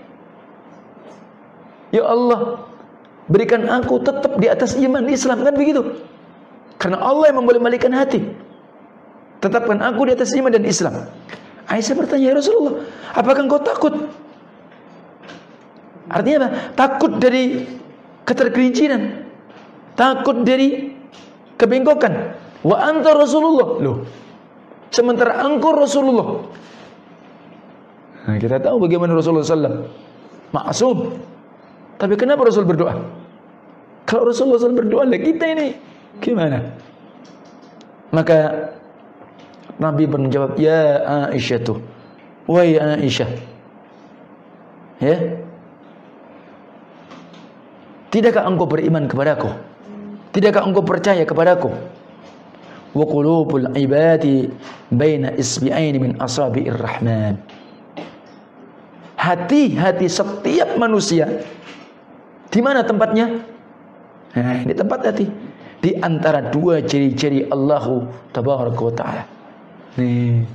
Ya 1.92 2.08
Allah, 2.08 2.64
berikan 3.28 3.68
aku 3.68 4.00
tetap 4.00 4.40
di 4.40 4.48
atas 4.48 4.74
iman 4.80 5.04
Islam 5.12 5.44
kan 5.44 5.52
begitu. 5.52 5.84
Karena 6.80 6.98
Allah 6.98 7.30
yang 7.30 7.44
memboleh 7.44 7.60
balikan 7.60 7.92
hati. 7.92 8.24
Tetapkan 9.44 9.78
aku 9.84 10.08
di 10.08 10.16
atas 10.16 10.32
iman 10.34 10.50
dan 10.50 10.64
Islam. 10.64 11.06
Aisyah 11.72 11.94
bertanya, 11.96 12.24
ya 12.28 12.34
Rasulullah, 12.36 12.84
apakah 13.16 13.48
engkau 13.48 13.60
takut? 13.64 13.94
Artinya 16.12 16.44
apa? 16.44 16.48
Takut 16.76 17.16
dari 17.16 17.64
ketergelinciran. 18.28 19.24
Takut 19.96 20.44
dari 20.44 20.92
kebengkokan. 21.56 22.36
Wa 22.60 22.76
anta 22.92 23.16
Rasulullah. 23.16 23.80
Loh. 23.80 24.04
Sementara 24.92 25.40
engkau 25.40 25.72
Rasulullah. 25.72 26.44
Nah, 28.28 28.36
kita 28.36 28.60
tahu 28.60 28.84
bagaimana 28.84 29.16
Rasulullah 29.16 29.48
SAW. 29.48 29.88
Maksum. 30.52 30.96
Tapi 31.96 32.14
kenapa 32.20 32.44
Rasul 32.44 32.68
berdoa? 32.68 33.00
Kalau 34.04 34.28
Rasulullah 34.28 34.60
SAW 34.60 34.76
berdoa, 34.76 35.08
kita 35.08 35.46
ini 35.48 35.68
Gimana? 36.20 36.60
Maka 38.12 38.68
Nabi 39.82 40.06
menjawab, 40.06 40.54
"Ya 40.62 41.02
Aisyah 41.34 41.58
tuh. 41.66 41.82
Wahai 42.46 42.78
Aisyah." 42.78 43.30
Ya. 45.02 45.42
Tidakkah 48.14 48.46
engkau 48.46 48.70
beriman 48.70 49.10
kepadaku? 49.10 49.50
Tidakkah 50.30 50.62
engkau 50.62 50.86
percaya 50.86 51.26
kepadaku? 51.26 51.74
Wa 52.92 53.04
qulubul 53.08 53.72
ibadi 53.74 54.46
baina 54.92 55.34
isbi'aini 55.34 55.98
min 55.98 56.12
asabi'ir 56.20 56.78
rahman. 56.78 57.40
Hati-hati 59.16 60.06
setiap 60.06 60.76
manusia 60.78 61.26
di 62.52 62.60
mana 62.60 62.84
tempatnya? 62.84 63.42
Nah, 64.32 64.56
ini 64.60 64.74
tempat 64.76 65.08
hati 65.08 65.26
di 65.82 65.96
antara 65.98 66.52
dua 66.52 66.84
ciri-ciri 66.84 67.48
Allahu 67.48 68.06
tabaraka 68.30 68.80
wa 68.80 68.94
taala. 68.94 69.22
Nih. 70.00 70.46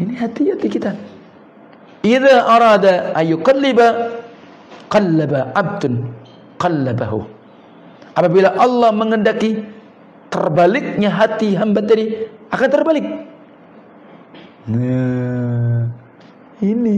Ini 0.00 0.12
hati-hati 0.16 0.68
kita. 0.70 0.96
Idza 2.00 2.36
arada 2.48 3.12
ayuqalliba 3.12 4.16
qallaba 4.88 5.52
'abdun 5.52 6.08
qallabahu. 6.56 7.20
Apabila 8.16 8.56
Allah 8.56 8.90
mengendaki 8.96 9.60
terbaliknya 10.32 11.12
hati 11.12 11.52
hamba 11.58 11.84
tadi 11.84 12.28
akan 12.48 12.68
terbalik. 12.70 13.06
Nah, 14.70 15.90
ini. 16.64 16.96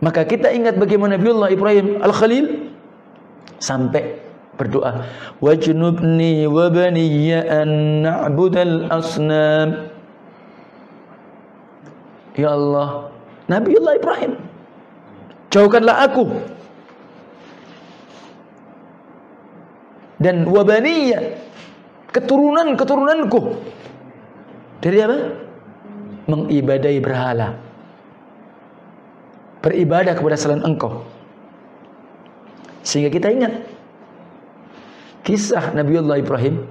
Maka 0.00 0.24
kita 0.24 0.48
ingat 0.48 0.80
bagaimana 0.80 1.20
Nabiullah 1.20 1.52
Ibrahim 1.52 2.00
Al-Khalil 2.00 2.72
sampai 3.60 4.16
berdoa, 4.60 5.08
"Wajnubni 5.40 6.44
wa 6.44 6.68
baniya 6.68 7.48
an 7.48 8.04
na'budal 8.04 8.92
asnam." 8.92 9.88
Ya 12.36 12.52
Allah, 12.52 13.08
Nabiullah 13.48 13.96
Ibrahim, 13.96 14.32
jauhkanlah 15.48 16.06
aku 16.06 16.28
dan 20.20 20.44
wabaniya 20.46 21.40
keturunan-keturunanku 22.12 23.56
dari 24.84 24.98
apa? 25.00 25.18
Mengibadai 26.28 27.00
berhala. 27.00 27.56
Beribadah 29.60 30.14
kepada 30.16 30.36
selain 30.38 30.62
engkau. 30.64 31.04
Sehingga 32.80 33.12
kita 33.12 33.28
ingat 33.28 33.52
kisah 35.26 35.72
Nabiullah 35.76 36.20
Ibrahim 36.20 36.64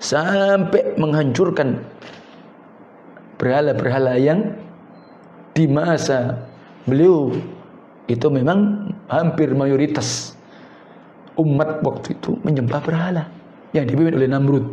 sampai 0.00 0.96
menghancurkan 1.00 1.80
berhala-berhala 3.40 4.20
yang 4.20 4.54
di 5.54 5.70
masa 5.70 6.44
beliau 6.84 7.32
itu 8.10 8.26
memang 8.28 8.90
hampir 9.08 9.54
mayoritas 9.56 10.36
umat 11.40 11.80
waktu 11.82 12.14
itu 12.14 12.36
menyembah 12.44 12.80
berhala 12.84 13.26
yang 13.74 13.88
dipimpin 13.88 14.14
oleh 14.14 14.28
Namrud. 14.30 14.66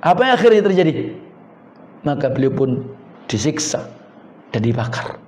Apa 0.00 0.20
yang 0.24 0.32
akhirnya 0.36 0.62
terjadi? 0.64 0.92
Maka 2.04 2.32
beliau 2.32 2.52
pun 2.52 2.70
disiksa 3.28 3.84
dan 4.52 4.64
dibakar. 4.64 5.20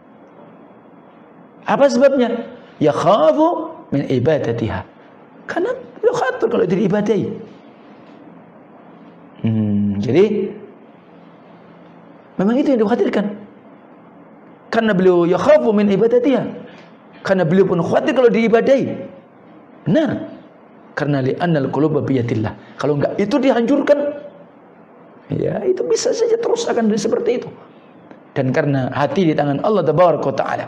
Apa 1.68 1.86
sebabnya? 1.88 2.48
Ya 2.80 2.90
khafu 2.90 3.72
min 3.92 4.08
ibadatiha. 4.08 4.91
Karena 5.52 5.76
beliau 6.00 6.14
khawatir 6.16 6.46
kalau 6.48 6.64
diibadahi. 6.64 7.26
Hmm, 9.42 10.00
jadi 10.00 10.48
Memang 12.40 12.56
itu 12.58 12.74
yang 12.74 12.80
dikhawatirkan. 12.82 13.26
Karena 14.72 14.92
beliau 14.96 15.28
ya 15.28 15.36
khafu 15.36 15.70
min 15.70 15.86
ibadatiha. 15.92 16.42
Karena 17.22 17.44
beliau 17.44 17.68
pun 17.68 17.78
khawatir 17.84 18.16
kalau 18.16 18.30
diibadahi. 18.32 18.84
Benar. 19.86 20.10
Karena 20.96 21.22
li'annal 21.22 21.68
quluba 21.68 22.00
biyatillah. 22.02 22.80
Kalau 22.80 22.96
enggak 22.98 23.14
itu 23.20 23.36
dihancurkan. 23.36 23.98
Ya, 25.32 25.64
itu 25.64 25.80
bisa 25.88 26.12
saja 26.12 26.36
terus 26.36 26.66
akan 26.68 26.92
seperti 26.92 27.40
itu. 27.40 27.48
Dan 28.32 28.52
karena 28.52 28.90
hati 28.92 29.28
di 29.28 29.32
tangan 29.36 29.60
Allah 29.64 29.84
taala. 29.86 30.66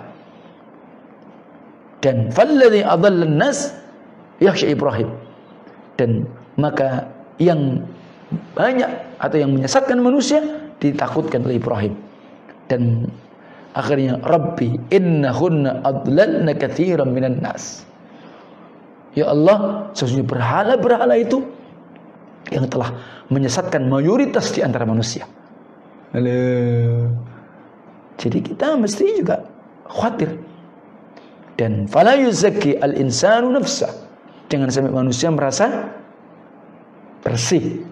Dan 2.05 2.29
falladhi 2.31 2.85
adallan 2.85 3.41
nas 3.41 3.73
yakhsha 4.45 4.69
Ibrahim. 4.69 5.09
Dan 5.97 6.29
maka 6.61 7.09
yang 7.41 7.83
banyak 8.55 8.91
atau 9.19 9.37
yang 9.39 9.55
menyesatkan 9.55 9.99
manusia 9.99 10.43
ditakutkan 10.79 11.47
oleh 11.47 11.59
Ibrahim. 11.59 11.95
Dan 12.69 13.09
akhirnya 13.75 14.21
Rabbi 14.23 14.93
innahunna 14.93 15.83
adlalna 15.83 16.53
katsiran 16.55 17.11
minan 17.11 17.41
nas. 17.41 17.87
Ya 19.15 19.31
Allah 19.31 19.89
sesungguhnya 19.95 20.27
berhala-berhala 20.27 21.15
itu 21.19 21.47
yang 22.51 22.67
telah 22.67 22.93
menyesatkan 23.31 23.87
mayoritas 23.87 24.51
di 24.53 24.61
antara 24.61 24.85
manusia. 24.85 25.25
Halo. 26.15 27.11
jadi 28.15 28.39
kita 28.39 28.79
mesti 28.79 29.19
juga 29.19 29.43
khawatir. 29.91 30.31
Dan 31.55 31.87
fala 31.87 32.19
yuzakki 32.19 32.79
al 32.83 32.99
insanu 32.99 33.55
nafsa 33.55 34.04
jangan 34.49 34.69
sampai 34.71 34.93
manusia 34.93 35.29
merasa 35.33 35.93
bersih. 37.25 37.85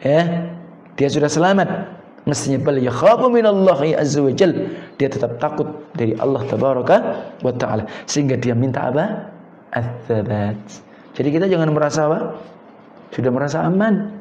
Ya. 0.00 0.52
Dia 0.96 1.08
sudah 1.08 1.32
selamat. 1.32 1.96
Mestinya 2.28 2.60
bal 2.60 2.76
yakhafu 2.76 3.32
minallahi 3.32 3.96
azza 3.96 4.20
wa 4.20 4.32
jal. 4.32 4.52
Dia 5.00 5.08
tetap 5.08 5.40
takut 5.40 5.66
dari 5.96 6.12
Allah 6.20 6.44
tabaraka 6.44 6.96
wa 7.40 7.52
taala. 7.56 7.88
Sehingga 8.04 8.36
dia 8.36 8.52
minta 8.52 8.92
apa? 8.92 9.32
Ats-tsabat 9.70 10.90
jadi 11.14 11.28
kita 11.34 11.46
jangan 11.50 11.70
merasa 11.74 12.06
apa? 12.06 12.38
Sudah 13.10 13.30
merasa 13.34 13.66
aman 13.66 14.14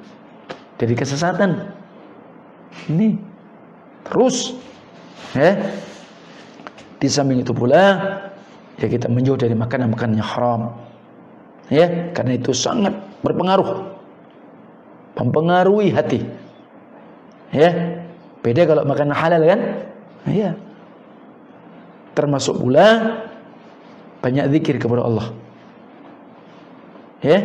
dari 0.82 0.94
kesesatan. 0.98 1.70
Ini 2.90 3.16
terus. 4.10 4.58
Ya. 5.38 5.56
Di 7.00 7.08
samping 7.08 7.40
itu 7.40 7.56
pula 7.56 7.96
ya 8.76 8.88
kita 8.92 9.08
menjauh 9.08 9.40
dari 9.40 9.56
makanan-makanan 9.56 10.20
yang 10.20 10.28
haram 10.28 10.76
ya 11.70 12.12
karena 12.12 12.36
itu 12.36 12.52
sangat 12.52 12.94
berpengaruh 13.22 13.98
mempengaruhi 15.16 15.94
hati 15.94 16.22
Ya. 17.50 17.70
Beda 18.40 18.64
kalau 18.64 18.86
makan 18.86 19.12
halal 19.12 19.42
kan? 19.44 19.60
Ya. 20.30 20.56
Termasuk 22.14 22.62
pula 22.62 23.20
banyak 24.22 24.46
zikir 24.54 24.76
kepada 24.78 25.04
Allah. 25.04 25.28
Ya. 27.26 27.40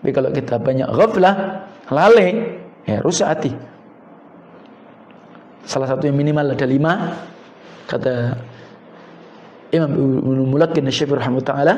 Tapi 0.00 0.10
kalau 0.16 0.32
kita 0.32 0.56
banyak 0.56 0.88
ghaflah, 0.88 1.66
lalai, 1.92 2.56
ya 2.88 3.04
rusak 3.04 3.28
hati. 3.28 3.52
Salah 5.68 5.92
satu 5.92 6.08
yang 6.08 6.16
minimal 6.16 6.56
ada 6.56 6.66
lima 6.66 7.20
kata 7.84 8.32
Imam 9.70 9.92
Ibnu 9.92 10.48
Mulakin 10.48 10.88
Syafi'i 10.88 11.20
rahimahullah 11.20 11.46
taala 11.46 11.74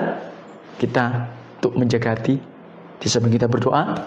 kita 0.79 1.29
untuk 1.63 1.79
menjaga 1.79 2.19
hati 2.19 2.43
di 2.99 3.07
samping 3.07 3.39
kita 3.39 3.47
berdoa 3.47 4.03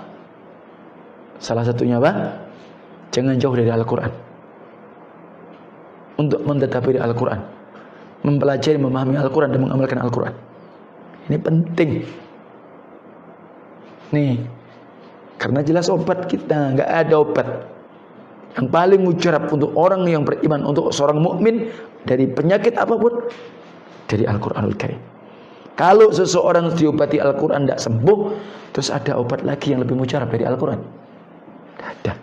salah 1.40 1.64
satunya 1.64 2.04
apa? 2.04 2.36
Jangan 3.16 3.40
jauh 3.40 3.56
dari 3.56 3.72
Al-Quran. 3.72 4.12
Untuk 6.20 6.44
mentetapi 6.44 7.00
Al-Quran. 7.00 7.40
Mempelajari, 8.28 8.76
memahami 8.76 9.16
Al-Quran 9.16 9.56
dan 9.56 9.64
mengamalkan 9.64 10.04
Al-Quran. 10.04 10.36
Ini 11.32 11.38
penting. 11.40 11.92
Nih. 14.12 14.44
Karena 15.40 15.64
jelas 15.64 15.88
obat 15.88 16.28
kita. 16.28 16.76
nggak 16.76 16.92
ada 16.92 17.16
obat. 17.24 17.48
Yang 18.60 18.68
paling 18.68 19.02
mujarab 19.04 19.48
untuk 19.48 19.72
orang 19.80 20.04
yang 20.12 20.28
beriman. 20.28 20.68
Untuk 20.68 20.92
seorang 20.92 21.24
mukmin 21.24 21.72
Dari 22.04 22.28
penyakit 22.28 22.76
apa 22.76 23.00
pun. 23.00 23.32
Dari 24.12 24.28
Al-Quranul 24.28 24.76
Karim. 24.76 25.15
Kalau 25.76 26.08
seseorang 26.12 26.72
diobati 26.72 27.20
Al-Quran 27.20 27.68
tidak 27.68 27.80
sembuh. 27.84 28.20
Terus 28.72 28.92
ada 28.92 29.16
obat 29.16 29.44
lagi 29.44 29.72
yang 29.72 29.84
lebih 29.84 29.96
mujarab 29.96 30.32
dari 30.32 30.44
Al-Quran. 30.44 30.80
Ada. 31.80 32.14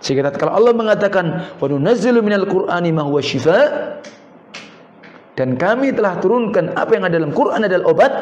Sehingga 0.00 0.32
kalau 0.32 0.56
Allah 0.56 0.72
mengatakan 0.72 1.56
ma 1.60 3.02
huwa 3.04 3.20
shifa 3.20 3.60
dan 5.40 5.56
kami 5.56 5.96
telah 5.96 6.20
turunkan 6.20 6.76
apa 6.76 6.96
yang 6.96 7.08
ada 7.08 7.16
dalam 7.16 7.32
Quran 7.32 7.64
adalah 7.64 7.86
obat 7.88 8.12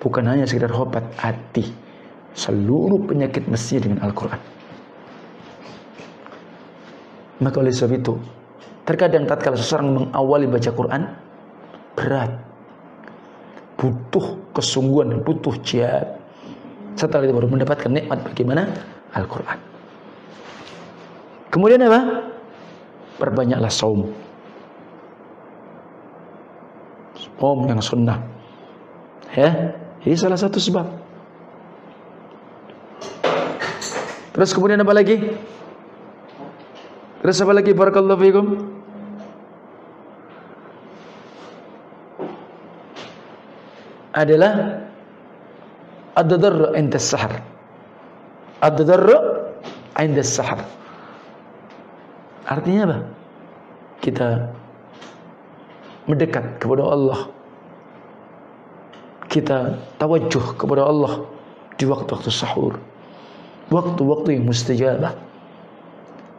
bukan 0.00 0.24
hanya 0.24 0.48
sekedar 0.48 0.72
obat 0.72 1.04
hati 1.20 1.68
seluruh 2.32 3.04
penyakit 3.04 3.44
mestinya 3.52 3.84
dengan 3.84 3.98
Al-Quran 4.08 4.40
maka 7.44 7.56
oleh 7.60 7.68
sebab 7.68 7.92
itu 8.00 8.14
terkadang 8.88 9.28
tatkala 9.28 9.60
seseorang 9.60 9.92
mengawali 9.92 10.48
baca 10.48 10.70
Quran 10.72 11.02
berat. 11.98 12.30
Butuh 13.74 14.54
kesungguhan 14.54 15.18
butuh 15.26 15.58
jihad. 15.66 16.18
Setelah 16.94 17.26
itu 17.26 17.34
baru 17.34 17.50
mendapatkan 17.50 17.90
nikmat 17.90 18.22
bagaimana? 18.22 18.70
Al-Quran. 19.14 19.58
Kemudian 21.50 21.82
apa? 21.82 22.30
Perbanyaklah 23.18 23.70
saum. 23.70 24.06
om 27.38 27.70
yang 27.70 27.78
sunnah. 27.78 28.18
Ya 29.30 29.78
ini 30.02 30.18
salah 30.18 30.34
satu 30.34 30.58
sebab. 30.58 30.86
Terus 34.34 34.50
kemudian 34.54 34.82
apa 34.82 34.94
lagi? 34.94 35.22
Terus 37.22 37.38
apa 37.42 37.52
lagi? 37.54 37.70
Barakallahu 37.74 38.18
fiikum 38.18 38.46
adalah 44.18 44.82
ad-darr 46.18 46.74
inda 46.74 46.98
sahar 46.98 47.38
ad-darr 48.58 49.06
inda 50.02 50.26
sahar 50.26 50.66
artinya 52.48 52.82
apa? 52.88 52.98
Kita 54.00 54.28
mendekat 56.08 56.58
kepada 56.58 56.82
Allah. 56.88 57.28
Kita 59.28 59.76
tawajuh 60.00 60.56
kepada 60.56 60.88
Allah 60.88 61.28
di 61.76 61.84
waktu-waktu 61.84 62.32
sahur. 62.32 62.80
Waktu-waktu 63.68 64.40
yang 64.40 64.48
mustajabah. 64.48 65.12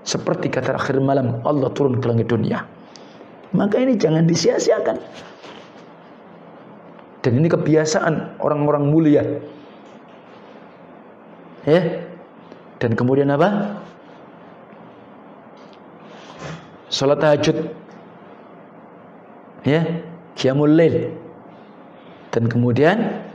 Seperti 0.01 0.49
kata 0.49 0.73
akhir 0.73 0.97
malam 0.97 1.38
Allah 1.45 1.69
turun 1.77 2.01
ke 2.01 2.09
langit 2.09 2.34
dunia. 2.34 2.65
Maka 3.53 3.77
ini 3.77 3.93
jangan 3.93 4.25
disia-siakan 4.25 4.97
dan 7.20 7.36
ini 7.36 7.51
kebiasaan 7.51 8.39
orang-orang 8.39 8.84
mulia. 8.88 9.24
Ya. 11.67 12.07
Dan 12.80 12.95
kemudian 12.95 13.28
apa? 13.28 13.76
Salat 16.88 17.20
tahajud. 17.20 17.76
Ya. 19.67 19.84
Qiyamul 20.39 20.72
lail. 20.72 21.11
Dan 22.32 22.47
kemudian 22.47 23.28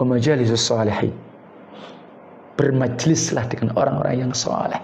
majalisus 0.00 0.64
salihin. 0.64 1.12
Bermajlislah 2.56 3.44
dengan 3.52 3.76
orang-orang 3.76 4.24
yang 4.24 4.32
saleh. 4.32 4.80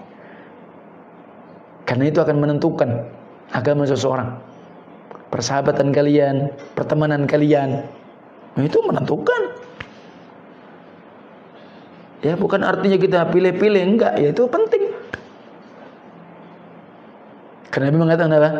Karena 1.85 2.09
itu 2.09 2.21
akan 2.21 2.37
menentukan 2.41 3.09
agama 3.53 3.85
seseorang 3.89 4.50
persahabatan 5.31 5.95
kalian 5.95 6.51
pertemanan 6.75 7.23
kalian. 7.25 7.87
Nah, 8.53 8.63
itu 8.67 8.77
menentukan. 8.83 9.41
Ya 12.21 12.37
bukan 12.37 12.61
artinya 12.61 12.99
kita 13.01 13.31
pilih-pilih 13.33 13.81
enggak. 13.81 14.13
Ya 14.21 14.29
itu 14.29 14.45
penting. 14.45 14.93
Karena 17.71 17.89
Nabi 17.89 17.97
mengatakan 17.97 18.31
apa? 18.35 18.51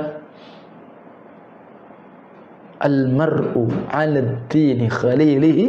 Al-mar'u 2.82 3.70
'ala 3.94 4.42
dini 4.50 4.90
khalilihi 4.90 5.66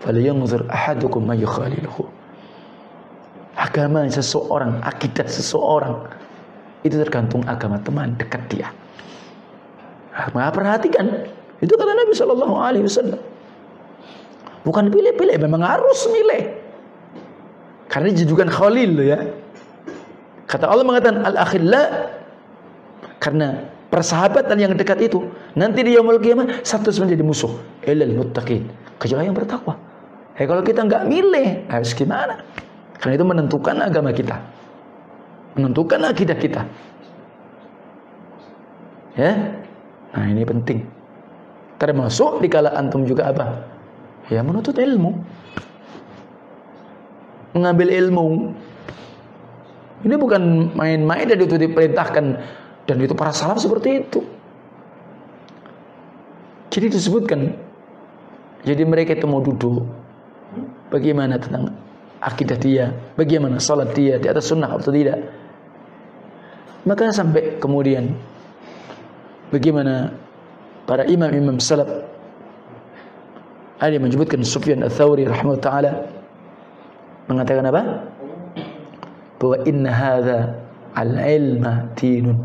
falyanzur 0.00 0.64
ahadukum 0.70 1.28
may 1.28 1.42
yukhaliluhu. 1.42 2.08
Agama 3.58 4.06
seseorang, 4.06 4.80
akidah 4.86 5.26
seseorang 5.26 6.08
itu 6.86 6.94
tergantung 6.94 7.42
agama 7.44 7.82
teman 7.82 8.14
dekat 8.14 8.40
dia. 8.48 8.70
Maka 10.18 10.50
perhatikan, 10.50 11.06
itu 11.62 11.70
kata 11.78 11.92
Nabi 11.94 12.12
Shallallahu 12.14 12.54
Alaihi 12.58 12.84
Wasallam. 12.90 13.20
Bukan 14.66 14.90
pilih-pilih, 14.90 15.38
memang 15.38 15.62
harus 15.62 16.10
milih. 16.10 16.50
Karena 17.86 18.10
jujukan 18.12 18.50
khalil 18.50 18.98
ya. 19.00 19.18
Kata 20.50 20.68
Allah 20.68 20.84
mengatakan 20.84 21.24
al-akhilla 21.24 22.12
karena 23.22 23.68
persahabatan 23.88 24.56
yang 24.60 24.72
dekat 24.76 25.08
itu 25.08 25.24
nanti 25.56 25.84
di 25.86 25.96
yaumul 25.96 26.20
satu 26.66 26.92
menjadi 27.00 27.24
musuh. 27.24 27.52
Ilal 27.86 28.12
muttaqin. 28.12 28.68
Kecuali 29.00 29.30
yang 29.30 29.36
bertakwa. 29.38 29.78
Eh 30.36 30.44
kalau 30.44 30.60
kita 30.60 30.84
nggak 30.84 31.02
milih 31.08 31.68
harus 31.70 31.94
gimana? 31.96 32.44
Karena 32.98 33.14
itu 33.16 33.26
menentukan 33.26 33.76
agama 33.80 34.10
kita. 34.12 34.36
Menentukan 35.56 36.00
akidah 36.12 36.36
kita. 36.36 36.62
Ya 39.16 39.32
nah 40.14 40.24
ini 40.28 40.42
penting. 40.44 40.84
Termasuk 41.78 42.42
di 42.42 42.48
kala 42.50 42.74
antum 42.74 43.06
juga 43.06 43.30
apa? 43.30 43.46
Ya 44.28 44.42
menuntut 44.42 44.76
ilmu. 44.76 45.14
Mengambil 47.54 47.88
ilmu. 47.94 48.26
Ini 50.04 50.14
bukan 50.14 50.74
main-main 50.74 51.26
dan 51.26 51.38
itu 51.38 51.54
diperintahkan. 51.54 52.24
Dan 52.88 52.96
itu 53.04 53.14
para 53.14 53.30
salaf 53.30 53.62
seperti 53.62 54.04
itu. 54.04 54.20
Jadi 56.68 56.92
disebutkan, 56.92 57.56
jadi 58.62 58.84
mereka 58.84 59.16
itu 59.16 59.24
mau 59.24 59.40
duduk, 59.40 59.88
bagaimana 60.92 61.40
tentang 61.40 61.72
akidah 62.20 62.58
dia, 62.60 62.92
bagaimana 63.16 63.56
salat 63.58 63.96
dia? 63.96 64.20
Di 64.20 64.28
atas 64.28 64.52
sunnah 64.52 64.76
atau 64.76 64.92
tidak. 64.92 65.18
Maka 66.84 67.10
sampai 67.10 67.58
kemudian 67.58 68.14
bagaimana 69.50 70.14
para 70.88 71.04
imam-imam 71.04 71.60
salaf 71.60 71.88
ada 73.78 73.94
yang 73.94 74.10
menyebutkan 74.10 74.42
Sufyan 74.42 74.82
Ats-Tsauri 74.82 75.28
rahimahullah 75.30 75.62
taala 75.62 75.92
mengatakan 77.30 77.64
apa? 77.70 77.82
Bahwa 79.38 79.56
inna 79.70 79.94
hadza 79.94 80.58
al-ilma 80.98 81.86
dinun 81.94 82.42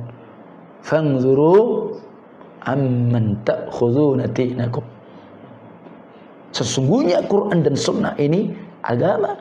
Fangzuru 0.83 1.95
amman 2.67 3.39
ta'khuduna 3.47 4.27
dinakum. 4.35 4.83
Sesungguhnya 6.51 7.23
Quran 7.25 7.63
dan 7.63 7.73
Sunnah 7.79 8.13
ini 8.19 8.51
agama. 8.83 9.39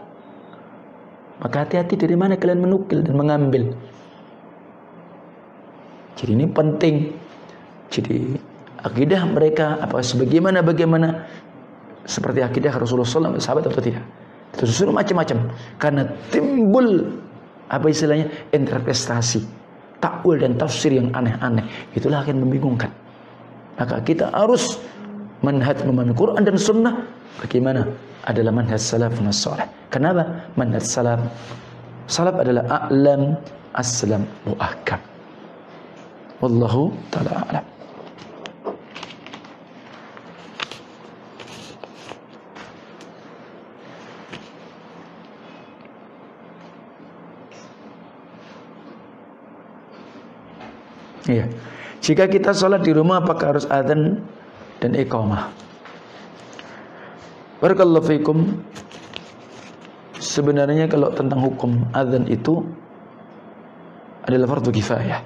Maka 1.43 1.67
hati-hati 1.67 1.99
dari 1.99 2.15
mana 2.15 2.39
kalian 2.39 2.63
menukil 2.63 3.03
dan 3.03 3.19
mengambil. 3.19 3.75
Jadi 6.15 6.31
ini 6.39 6.47
penting. 6.47 6.97
Jadi 7.93 8.40
akidah 8.80 9.28
mereka 9.28 9.76
apa 9.78 10.01
sebagaimana 10.01 10.64
bagaimana 10.64 11.28
seperti 12.09 12.40
akidah 12.40 12.72
Rasulullah 12.80 13.07
SAW 13.07 13.36
sahabat 13.36 13.68
atau 13.68 13.84
tidak. 13.84 14.03
Itu 14.57 14.64
sudah 14.64 14.97
macam-macam. 14.97 15.53
Karena 15.76 16.03
timbul 16.32 17.12
apa 17.68 17.86
istilahnya 17.88 18.32
interpretasi 18.51 19.45
takwil 20.01 20.40
dan 20.40 20.57
tafsir 20.57 20.97
yang 20.97 21.12
aneh-aneh. 21.12 21.62
Itulah 21.95 22.24
akan 22.24 22.43
membingungkan. 22.43 22.90
Maka 23.76 24.01
kita 24.03 24.32
harus 24.34 24.80
manhaj 25.45 25.78
memahami 25.84 26.16
Quran 26.16 26.43
dan 26.43 26.57
Sunnah. 26.59 26.95
Bagaimana? 27.38 27.86
Adalah 28.26 28.53
manhaj 28.55 28.82
salafun 28.82 29.30
salih. 29.30 29.68
Kenapa? 29.93 30.49
Manhaj 30.59 30.84
salaf 30.84 31.20
salaf 32.12 32.36
adalah 32.45 32.64
a'lam 32.68 33.38
aslam 33.72 34.28
muakkad 34.45 35.01
wallahu 36.45 36.90
taala 37.09 37.40
alam 37.49 37.64
Iya. 51.31 51.47
Jika 52.03 52.27
kita 52.27 52.51
sholat 52.51 52.83
di 52.83 52.91
rumah 52.91 53.23
apakah 53.23 53.55
harus 53.55 53.66
adzan 53.70 54.18
dan 54.83 54.93
iqamah? 54.99 55.55
Barakallahu 57.62 58.03
fikum. 58.03 58.59
Sebenarnya 60.18 60.91
kalau 60.91 61.14
tentang 61.14 61.39
hukum 61.39 61.87
adzan 61.95 62.27
itu 62.27 62.66
adalah 64.27 64.51
fardu 64.51 64.70
kifayah. 64.75 65.23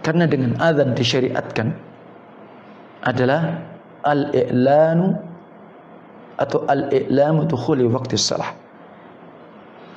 Karena 0.00 0.24
dengan 0.24 0.56
adzan 0.60 0.96
disyariatkan 0.96 1.76
adalah 3.04 3.60
al-i'lanu 4.04 5.16
atau 6.40 6.64
al-i'lamu 6.68 7.44
dukhuli 7.44 7.84
waktu 7.88 8.16
salah. 8.16 8.52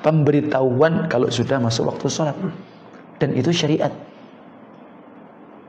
Pemberitahuan 0.03 1.07
kalau 1.07 1.31
sudah 1.31 1.59
masuk 1.59 1.91
waktu 1.91 2.07
salat 2.11 2.35
dan 3.17 3.33
itu 3.33 3.49
syariat. 3.49 3.93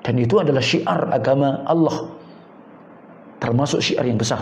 Dan 0.05 0.17
itu 0.17 0.41
adalah 0.41 0.65
syiar 0.65 1.13
agama 1.13 1.61
Allah. 1.69 2.09
Termasuk 3.45 3.85
syiar 3.85 4.09
yang 4.09 4.17
besar. 4.17 4.41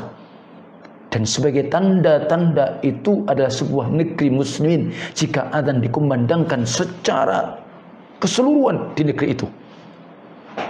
Dan 1.10 1.26
sebagai 1.26 1.66
tanda-tanda 1.72 2.78
itu 2.86 3.26
adalah 3.26 3.50
sebuah 3.50 3.90
negeri 3.90 4.30
muslimin 4.30 4.94
jika 5.16 5.50
adzan 5.50 5.82
dikumandangkan 5.82 6.62
secara 6.62 7.58
keseluruhan 8.22 8.94
di 8.94 9.10
negeri 9.10 9.34
itu. 9.34 9.46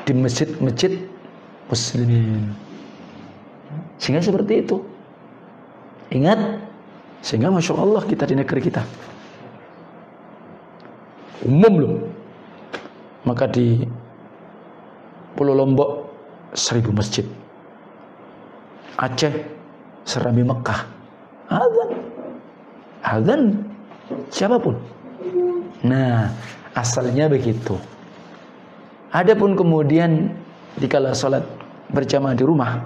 Di 0.08 0.16
masjid-masjid 0.16 0.96
muslimin. 1.68 2.56
Sehingga 4.00 4.24
seperti 4.24 4.64
itu. 4.64 4.80
Ingat 6.14 6.62
sehingga 7.20 7.50
masya 7.50 7.74
Allah 7.74 8.00
kita 8.06 8.24
di 8.24 8.38
negeri 8.38 8.60
kita. 8.64 8.80
Umum 11.44 11.74
loh 11.76 12.15
maka 13.26 13.50
di 13.50 13.82
Pulau 15.36 15.52
Lombok 15.52 16.08
seribu 16.56 16.94
masjid. 16.94 17.26
Aceh 18.96 19.34
serambi 20.08 20.40
Mekah. 20.46 20.80
Azan. 21.52 21.90
Azan 23.04 23.42
siapa 24.32 24.56
pun. 24.56 24.80
Nah, 25.84 26.32
asalnya 26.72 27.28
begitu. 27.28 27.76
Adapun 29.12 29.52
kemudian 29.52 30.32
dikala 30.80 31.12
sholat 31.12 31.44
berjamaah 31.92 32.34
di 32.34 32.44
rumah, 32.44 32.84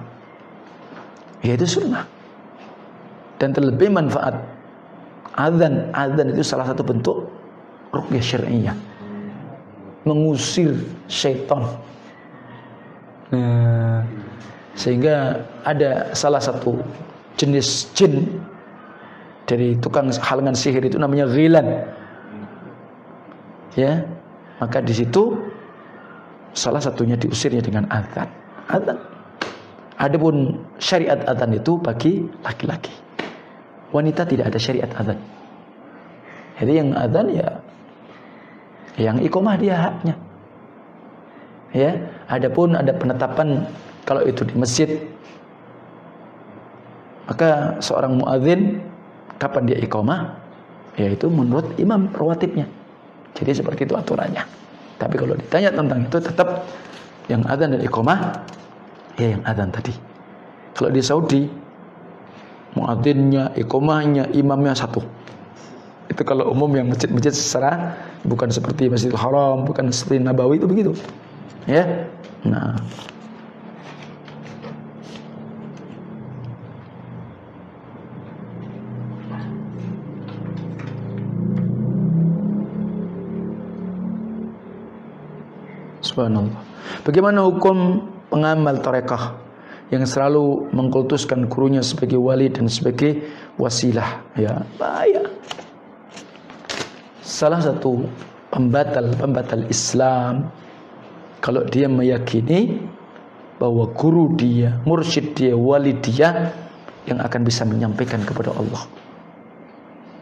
yaitu 1.41 1.65
sunnah. 1.65 2.05
Dan 3.41 3.55
terlebih 3.57 3.89
manfaat 3.89 4.37
azan, 5.33 5.89
azan 5.95 6.27
itu 6.29 6.43
salah 6.45 6.67
satu 6.69 6.85
bentuk 6.85 7.25
rukyah 7.89 8.21
syariah. 8.21 8.77
Mengusir 10.01 10.73
syaitan. 11.05 11.77
Nah, 13.31 14.03
sehingga 14.73 15.39
ada 15.63 16.09
salah 16.17 16.41
satu 16.41 16.81
jenis 17.37 17.91
jin 17.93 18.25
dari 19.45 19.77
tukang 19.77 20.09
halangan 20.09 20.57
sihir 20.57 20.83
itu 20.83 20.97
namanya 20.97 21.29
ghilan. 21.29 21.85
Ya, 23.77 24.03
maka 24.59 24.83
di 24.83 24.91
situ 24.91 25.37
salah 26.51 26.83
satunya 26.83 27.15
diusirnya 27.15 27.63
dengan 27.63 27.87
azan. 27.87 28.27
Azan. 28.67 28.99
Adapun 30.01 30.57
syariat 30.81 31.21
azan 31.29 31.55
itu 31.55 31.77
bagi 31.77 32.25
laki-laki. 32.41 32.91
Wanita 33.93 34.25
tidak 34.25 34.51
ada 34.51 34.59
syariat 34.59 34.91
azan. 34.97 35.19
Jadi 36.59 36.73
yang 36.77 36.89
azan 36.97 37.27
ya 37.31 37.47
yang 38.99 39.19
ikomah 39.23 39.55
dia 39.55 39.75
haknya. 39.77 40.15
Ya, 41.71 41.91
adapun 42.27 42.75
ada 42.75 42.91
penetapan 42.91 43.63
kalau 44.03 44.27
itu 44.27 44.43
di 44.43 44.55
masjid 44.59 44.89
maka 47.31 47.79
seorang 47.79 48.19
muadzin 48.19 48.83
kapan 49.39 49.63
dia 49.71 49.79
ikomah 49.79 50.35
yaitu 50.99 51.31
menurut 51.31 51.71
imam 51.79 52.11
rawatibnya. 52.11 52.67
Jadi 53.31 53.63
seperti 53.63 53.87
itu 53.87 53.95
aturannya. 53.95 54.43
Tapi 54.99 55.15
kalau 55.15 55.39
ditanya 55.39 55.71
tentang 55.71 56.03
itu 56.03 56.17
tetap 56.19 56.67
yang 57.31 57.47
adzan 57.47 57.71
dan 57.71 57.81
iqamah 57.81 58.19
ya 59.15 59.31
yang 59.31 59.41
adzan 59.47 59.71
tadi. 59.71 59.95
Kalau 60.75 60.91
di 60.91 60.99
Saudi 60.99 61.41
muadzinnya, 62.75 63.55
iqamahnya, 63.55 64.31
imamnya 64.35 64.75
satu. 64.75 64.99
Itu 66.11 66.21
kalau 66.27 66.51
umum 66.51 66.67
yang 66.75 66.91
masjid-masjid 66.91 67.31
secara 67.31 67.95
bukan 68.25 68.49
seperti 68.53 68.89
Masjidil 68.89 69.17
Haram, 69.17 69.65
bukan 69.65 69.89
seperti 69.89 70.21
Nabawi 70.21 70.61
itu 70.61 70.67
begitu. 70.69 70.91
Ya. 71.65 72.09
Nah, 72.41 72.77
Subhanallah. 86.01 86.59
Bagaimana 87.07 87.47
hukum 87.47 88.03
pengamal 88.27 88.83
tarekah 88.83 89.39
yang 89.95 90.03
selalu 90.03 90.67
mengkultuskan 90.75 91.47
gurunya 91.47 91.79
sebagai 91.79 92.19
wali 92.19 92.51
dan 92.51 92.67
sebagai 92.67 93.23
wasilah? 93.55 94.19
Ya, 94.35 94.67
bahaya. 94.75 95.23
Salah 97.31 97.63
satu 97.63 98.03
pembatal-pembatal 98.51 99.71
Islam 99.71 100.51
kalau 101.39 101.63
dia 101.63 101.87
meyakini 101.87 102.83
bahwa 103.55 103.87
guru 103.95 104.35
dia, 104.35 104.75
mursyid 104.83 105.31
dia, 105.31 105.55
wali 105.55 105.95
dia 106.03 106.51
yang 107.07 107.23
akan 107.23 107.41
bisa 107.47 107.63
menyampaikan 107.63 108.19
kepada 108.27 108.51
Allah. 108.51 108.83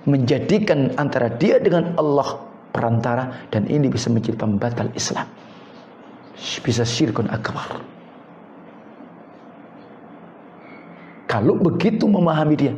Menjadikan 0.06 0.94
antara 1.02 1.34
dia 1.34 1.58
dengan 1.58 1.98
Allah 1.98 2.46
perantara 2.70 3.50
dan 3.50 3.66
ini 3.66 3.90
bisa 3.90 4.14
menjadi 4.14 4.38
pembatal 4.38 4.94
Islam 4.94 5.26
bisa 6.40 6.88
syirkun 6.88 7.28
akbar. 7.28 7.84
Kalau 11.30 11.54
begitu 11.62 12.10
memahami 12.10 12.56
dia, 12.58 12.74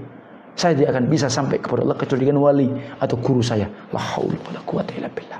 saya 0.56 0.76
tidak 0.76 0.97
akan 0.97 1.06
bisa 1.08 1.28
sampai 1.32 1.58
kepada 1.58 1.88
Allah 1.88 1.97
kecuali 1.97 2.28
dengan 2.28 2.43
wali 2.43 2.68
atau 2.99 3.16
guru 3.18 3.39
saya. 3.39 3.66
La 3.95 4.02
haula 4.02 4.38
wala 4.47 4.60
quwata 4.68 4.91
illa 4.95 5.10
billah. 5.12 5.39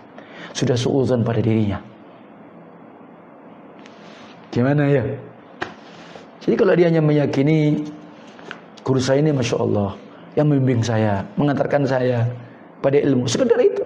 Sudah 0.56 0.76
suuzon 0.76 1.24
pada 1.24 1.40
dirinya. 1.44 1.80
Gimana 4.52 4.84
ya? 4.88 5.04
Jadi 6.42 6.56
kalau 6.58 6.74
dia 6.76 6.92
hanya 6.92 7.00
meyakini 7.00 7.86
guru 8.84 9.00
saya 9.00 9.24
ini 9.24 9.32
Masya 9.32 9.56
Allah 9.62 9.96
yang 10.36 10.48
membimbing 10.50 10.84
saya, 10.84 11.24
mengantarkan 11.38 11.88
saya 11.88 12.28
pada 12.82 12.98
ilmu, 13.00 13.28
sekedar 13.30 13.60
itu. 13.62 13.84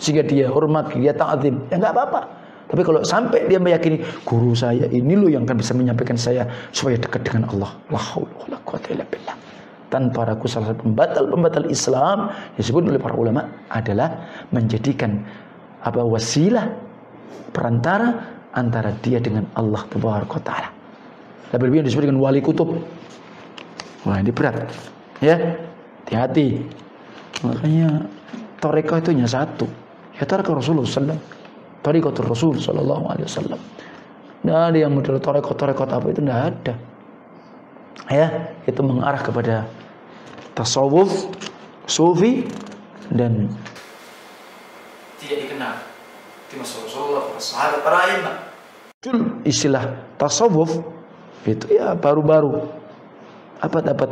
Sehingga 0.00 0.26
dia 0.26 0.50
hormat, 0.50 0.90
dia 0.98 1.14
ta'atim, 1.14 1.62
ya 1.70 1.78
nggak 1.78 1.94
apa-apa. 1.94 2.20
Tapi 2.72 2.82
kalau 2.88 3.04
sampai 3.04 3.44
dia 3.52 3.60
meyakini 3.60 4.00
guru 4.24 4.56
saya 4.56 4.88
ini 4.88 5.12
loh 5.12 5.28
yang 5.28 5.44
akan 5.44 5.60
bisa 5.60 5.76
menyampaikan 5.76 6.16
saya 6.16 6.48
supaya 6.72 6.96
dekat 6.96 7.28
dengan 7.28 7.52
Allah. 7.52 7.70
La 7.92 8.00
haula 8.00 8.32
wala 8.40 8.56
quwata 8.64 8.88
illa 8.96 9.04
billah. 9.04 9.36
Tanpa 9.92 10.24
ragu 10.24 10.48
salah 10.48 10.72
satu 10.72 10.88
pembatal-pembatal 10.88 11.68
Islam 11.68 12.32
disebut 12.56 12.88
oleh 12.88 12.96
para 12.96 13.12
ulama 13.12 13.44
adalah 13.68 14.24
menjadikan 14.48 15.20
apa 15.84 16.00
wasilah 16.00 16.64
perantara 17.52 18.40
antara 18.56 18.96
dia 19.04 19.20
dengan 19.20 19.44
Allah 19.52 19.84
Taala. 19.92 20.72
Lebih 21.52 21.68
lebih 21.68 21.92
disebut 21.92 22.08
dengan 22.08 22.24
wali 22.24 22.40
kutub. 22.40 22.72
Wah 24.08 24.16
ini 24.16 24.32
berat. 24.32 24.64
Ya, 25.20 25.60
hati-hati. 26.08 26.64
Makanya 27.44 28.08
toreko 28.64 28.96
itu 28.96 29.12
hanya 29.12 29.28
satu. 29.28 29.68
Ya 30.16 30.24
toreko 30.24 30.56
Rasulullah 30.56 30.88
SAW 30.88 31.20
Tarikatul 31.82 32.30
Rasul 32.30 32.62
Sallallahu 32.62 33.10
Alaihi 33.10 33.26
Wasallam. 33.26 33.60
Tidak 34.42 34.54
ada 34.54 34.78
yang 34.78 34.94
model 34.94 35.18
torekot-torekot 35.18 35.90
apa 35.90 36.06
itu 36.10 36.22
tidak 36.22 36.40
ada. 36.54 36.74
Ya, 38.10 38.26
itu 38.66 38.80
mengarah 38.82 39.18
kepada 39.18 39.66
tasawuf, 40.52 41.28
sufi 41.88 42.44
dan 43.12 43.48
tidak 45.20 45.48
dikenal 45.48 45.74
di 46.48 46.54
masa 46.60 46.74
Rasulullah, 46.84 47.22
para 47.28 47.40
sahabat, 47.40 47.80
para 47.80 47.98
imam. 48.12 48.36
Istilah 49.42 49.98
tasawuf 50.20 50.78
itu 51.42 51.66
ya 51.74 51.98
baru-baru 51.98 52.62
apa 53.58 53.78
dapat 53.82 54.10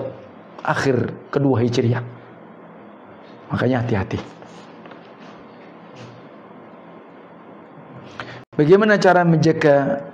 akhir 0.66 1.14
kedua 1.30 1.62
hijriah. 1.62 2.03
Makanya 3.51 3.82
hati-hati. 3.82 4.18
Bagaimana 8.55 9.01
cara 9.01 9.24
menjaga 9.24 10.05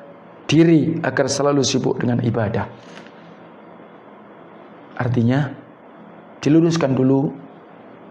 diri 0.46 1.02
agar 1.02 1.26
selalu 1.26 1.66
sibuk 1.66 1.98
dengan 1.98 2.22
ibadah? 2.22 2.64
Artinya 4.96 5.65
diluruskan 6.40 6.96
dulu 6.96 7.32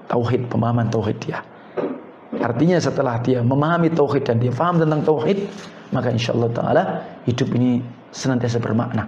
tauhid, 0.10 0.48
pemahaman 0.50 0.90
tauhid 0.90 1.18
dia. 1.22 1.40
Artinya 2.42 2.78
setelah 2.82 3.22
dia 3.24 3.40
memahami 3.42 3.90
tauhid 3.94 4.28
dan 4.28 4.38
dia 4.42 4.52
faham 4.52 4.82
tentang 4.82 5.02
tauhid, 5.06 5.48
maka 5.96 6.12
insya 6.12 6.36
Allah 6.36 6.52
taala 6.52 6.84
hidup 7.26 7.54
ini 7.56 7.80
senantiasa 8.12 8.60
bermakna. 8.60 9.08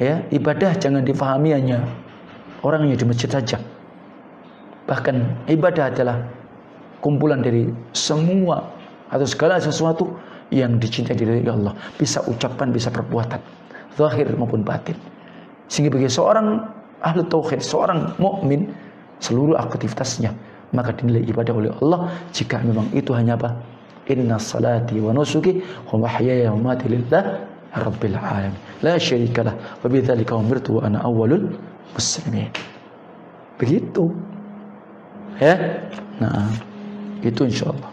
Ya, 0.00 0.24
ibadah 0.32 0.72
jangan 0.80 1.04
difahami 1.04 1.52
hanya 1.52 1.84
orang 2.64 2.88
yang 2.88 2.96
di 2.96 3.04
masjid 3.04 3.28
saja. 3.28 3.60
Bahkan 4.88 5.46
ibadah 5.52 5.92
adalah 5.92 6.24
kumpulan 7.04 7.44
dari 7.44 7.68
semua 7.92 8.64
atau 9.12 9.26
segala 9.28 9.60
sesuatu 9.60 10.08
yang 10.50 10.82
dicintai 10.82 11.14
dari 11.14 11.46
Allah 11.46 11.74
bisa 11.94 12.22
ucapan 12.26 12.74
bisa 12.74 12.90
perbuatan 12.90 13.38
zahir 13.94 14.26
maupun 14.34 14.66
batin 14.66 14.98
sehingga 15.70 15.94
bagi 15.94 16.10
seorang 16.10 16.58
ahli 17.00 17.24
tauhid 17.26 17.60
seorang 17.64 18.14
mukmin 18.20 18.70
seluruh 19.20 19.56
aktivitasnya 19.56 20.32
maka 20.70 20.94
dinilai 20.94 21.26
ibadah 21.26 21.54
oleh 21.54 21.70
Allah 21.82 22.10
jika 22.30 22.62
memang 22.62 22.86
itu 22.94 23.10
hanya 23.10 23.34
apa? 23.34 23.58
Inna 24.10 24.38
salati 24.38 24.98
wa 24.98 25.14
nusuki 25.14 25.62
wa 25.90 26.06
mahyaya 26.06 26.50
wa 26.54 26.74
mati 26.74 26.90
lillah 26.90 27.42
rabbil 27.74 28.18
alamin. 28.18 28.58
La 28.82 28.98
syarikalah 28.98 29.54
wa 29.54 29.86
bidzalika 29.86 30.34
umirtu 30.34 30.78
wa 30.78 30.86
ana 30.86 31.02
awwalul 31.02 31.50
muslimin. 31.94 32.50
Begitu. 33.58 34.10
Ya? 35.38 35.58
Nah 36.22 36.50
itu 37.22 37.46
insyaallah 37.46 37.89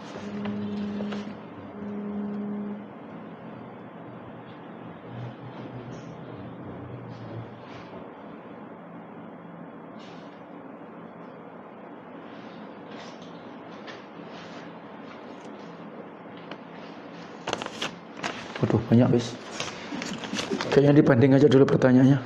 banyak 18.88 19.08
bis. 19.12 19.36
Kayaknya 20.72 20.94
dibanding 21.00 21.32
aja 21.36 21.46
dulu 21.48 21.64
pertanyaannya. 21.64 22.18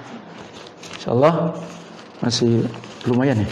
Insyaallah 0.99 1.55
masih 2.23 2.67
lumayan 3.07 3.43
ya. 3.43 3.49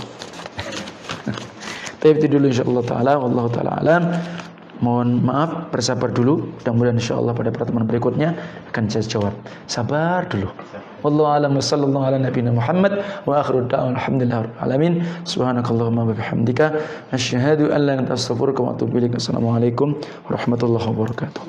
Tapi 2.00 2.26
dulu 2.26 2.50
insyaallah 2.50 2.84
taala 2.86 3.12
wallahu 3.18 3.48
taala 3.50 3.78
alam. 3.78 4.02
Mohon 4.80 5.20
maaf, 5.20 5.68
bersabar 5.68 6.08
dulu. 6.08 6.56
Mudah-mudahan 6.64 6.96
insyaallah 6.96 7.36
pada 7.36 7.52
pertemuan 7.52 7.84
berikutnya 7.84 8.32
akan 8.72 8.88
saya 8.88 9.04
jawab. 9.04 9.36
Sabar 9.68 10.24
dulu. 10.32 10.48
Wallahu 11.04 11.28
a'lam 11.36 11.52
wa 11.52 11.64
sallallahu 11.64 12.04
ala 12.08 12.16
nabiyina 12.16 12.52
Muhammad 12.52 13.04
wa 13.28 13.44
akhiru 13.44 13.68
rabbil 13.68 14.32
alamin. 14.56 15.04
Subhanakallahumma 15.28 16.08
wa 16.08 16.16
bihamdika 16.16 16.80
asyhadu 17.12 17.68
an 17.76 17.80
la 17.84 18.00
ilaha 18.00 18.16
illa 18.16 18.16
anta. 18.16 19.20
Assalamualaikum 19.20 20.00
warahmatullahi 20.28 20.86
wabarakatuh. 20.88 21.42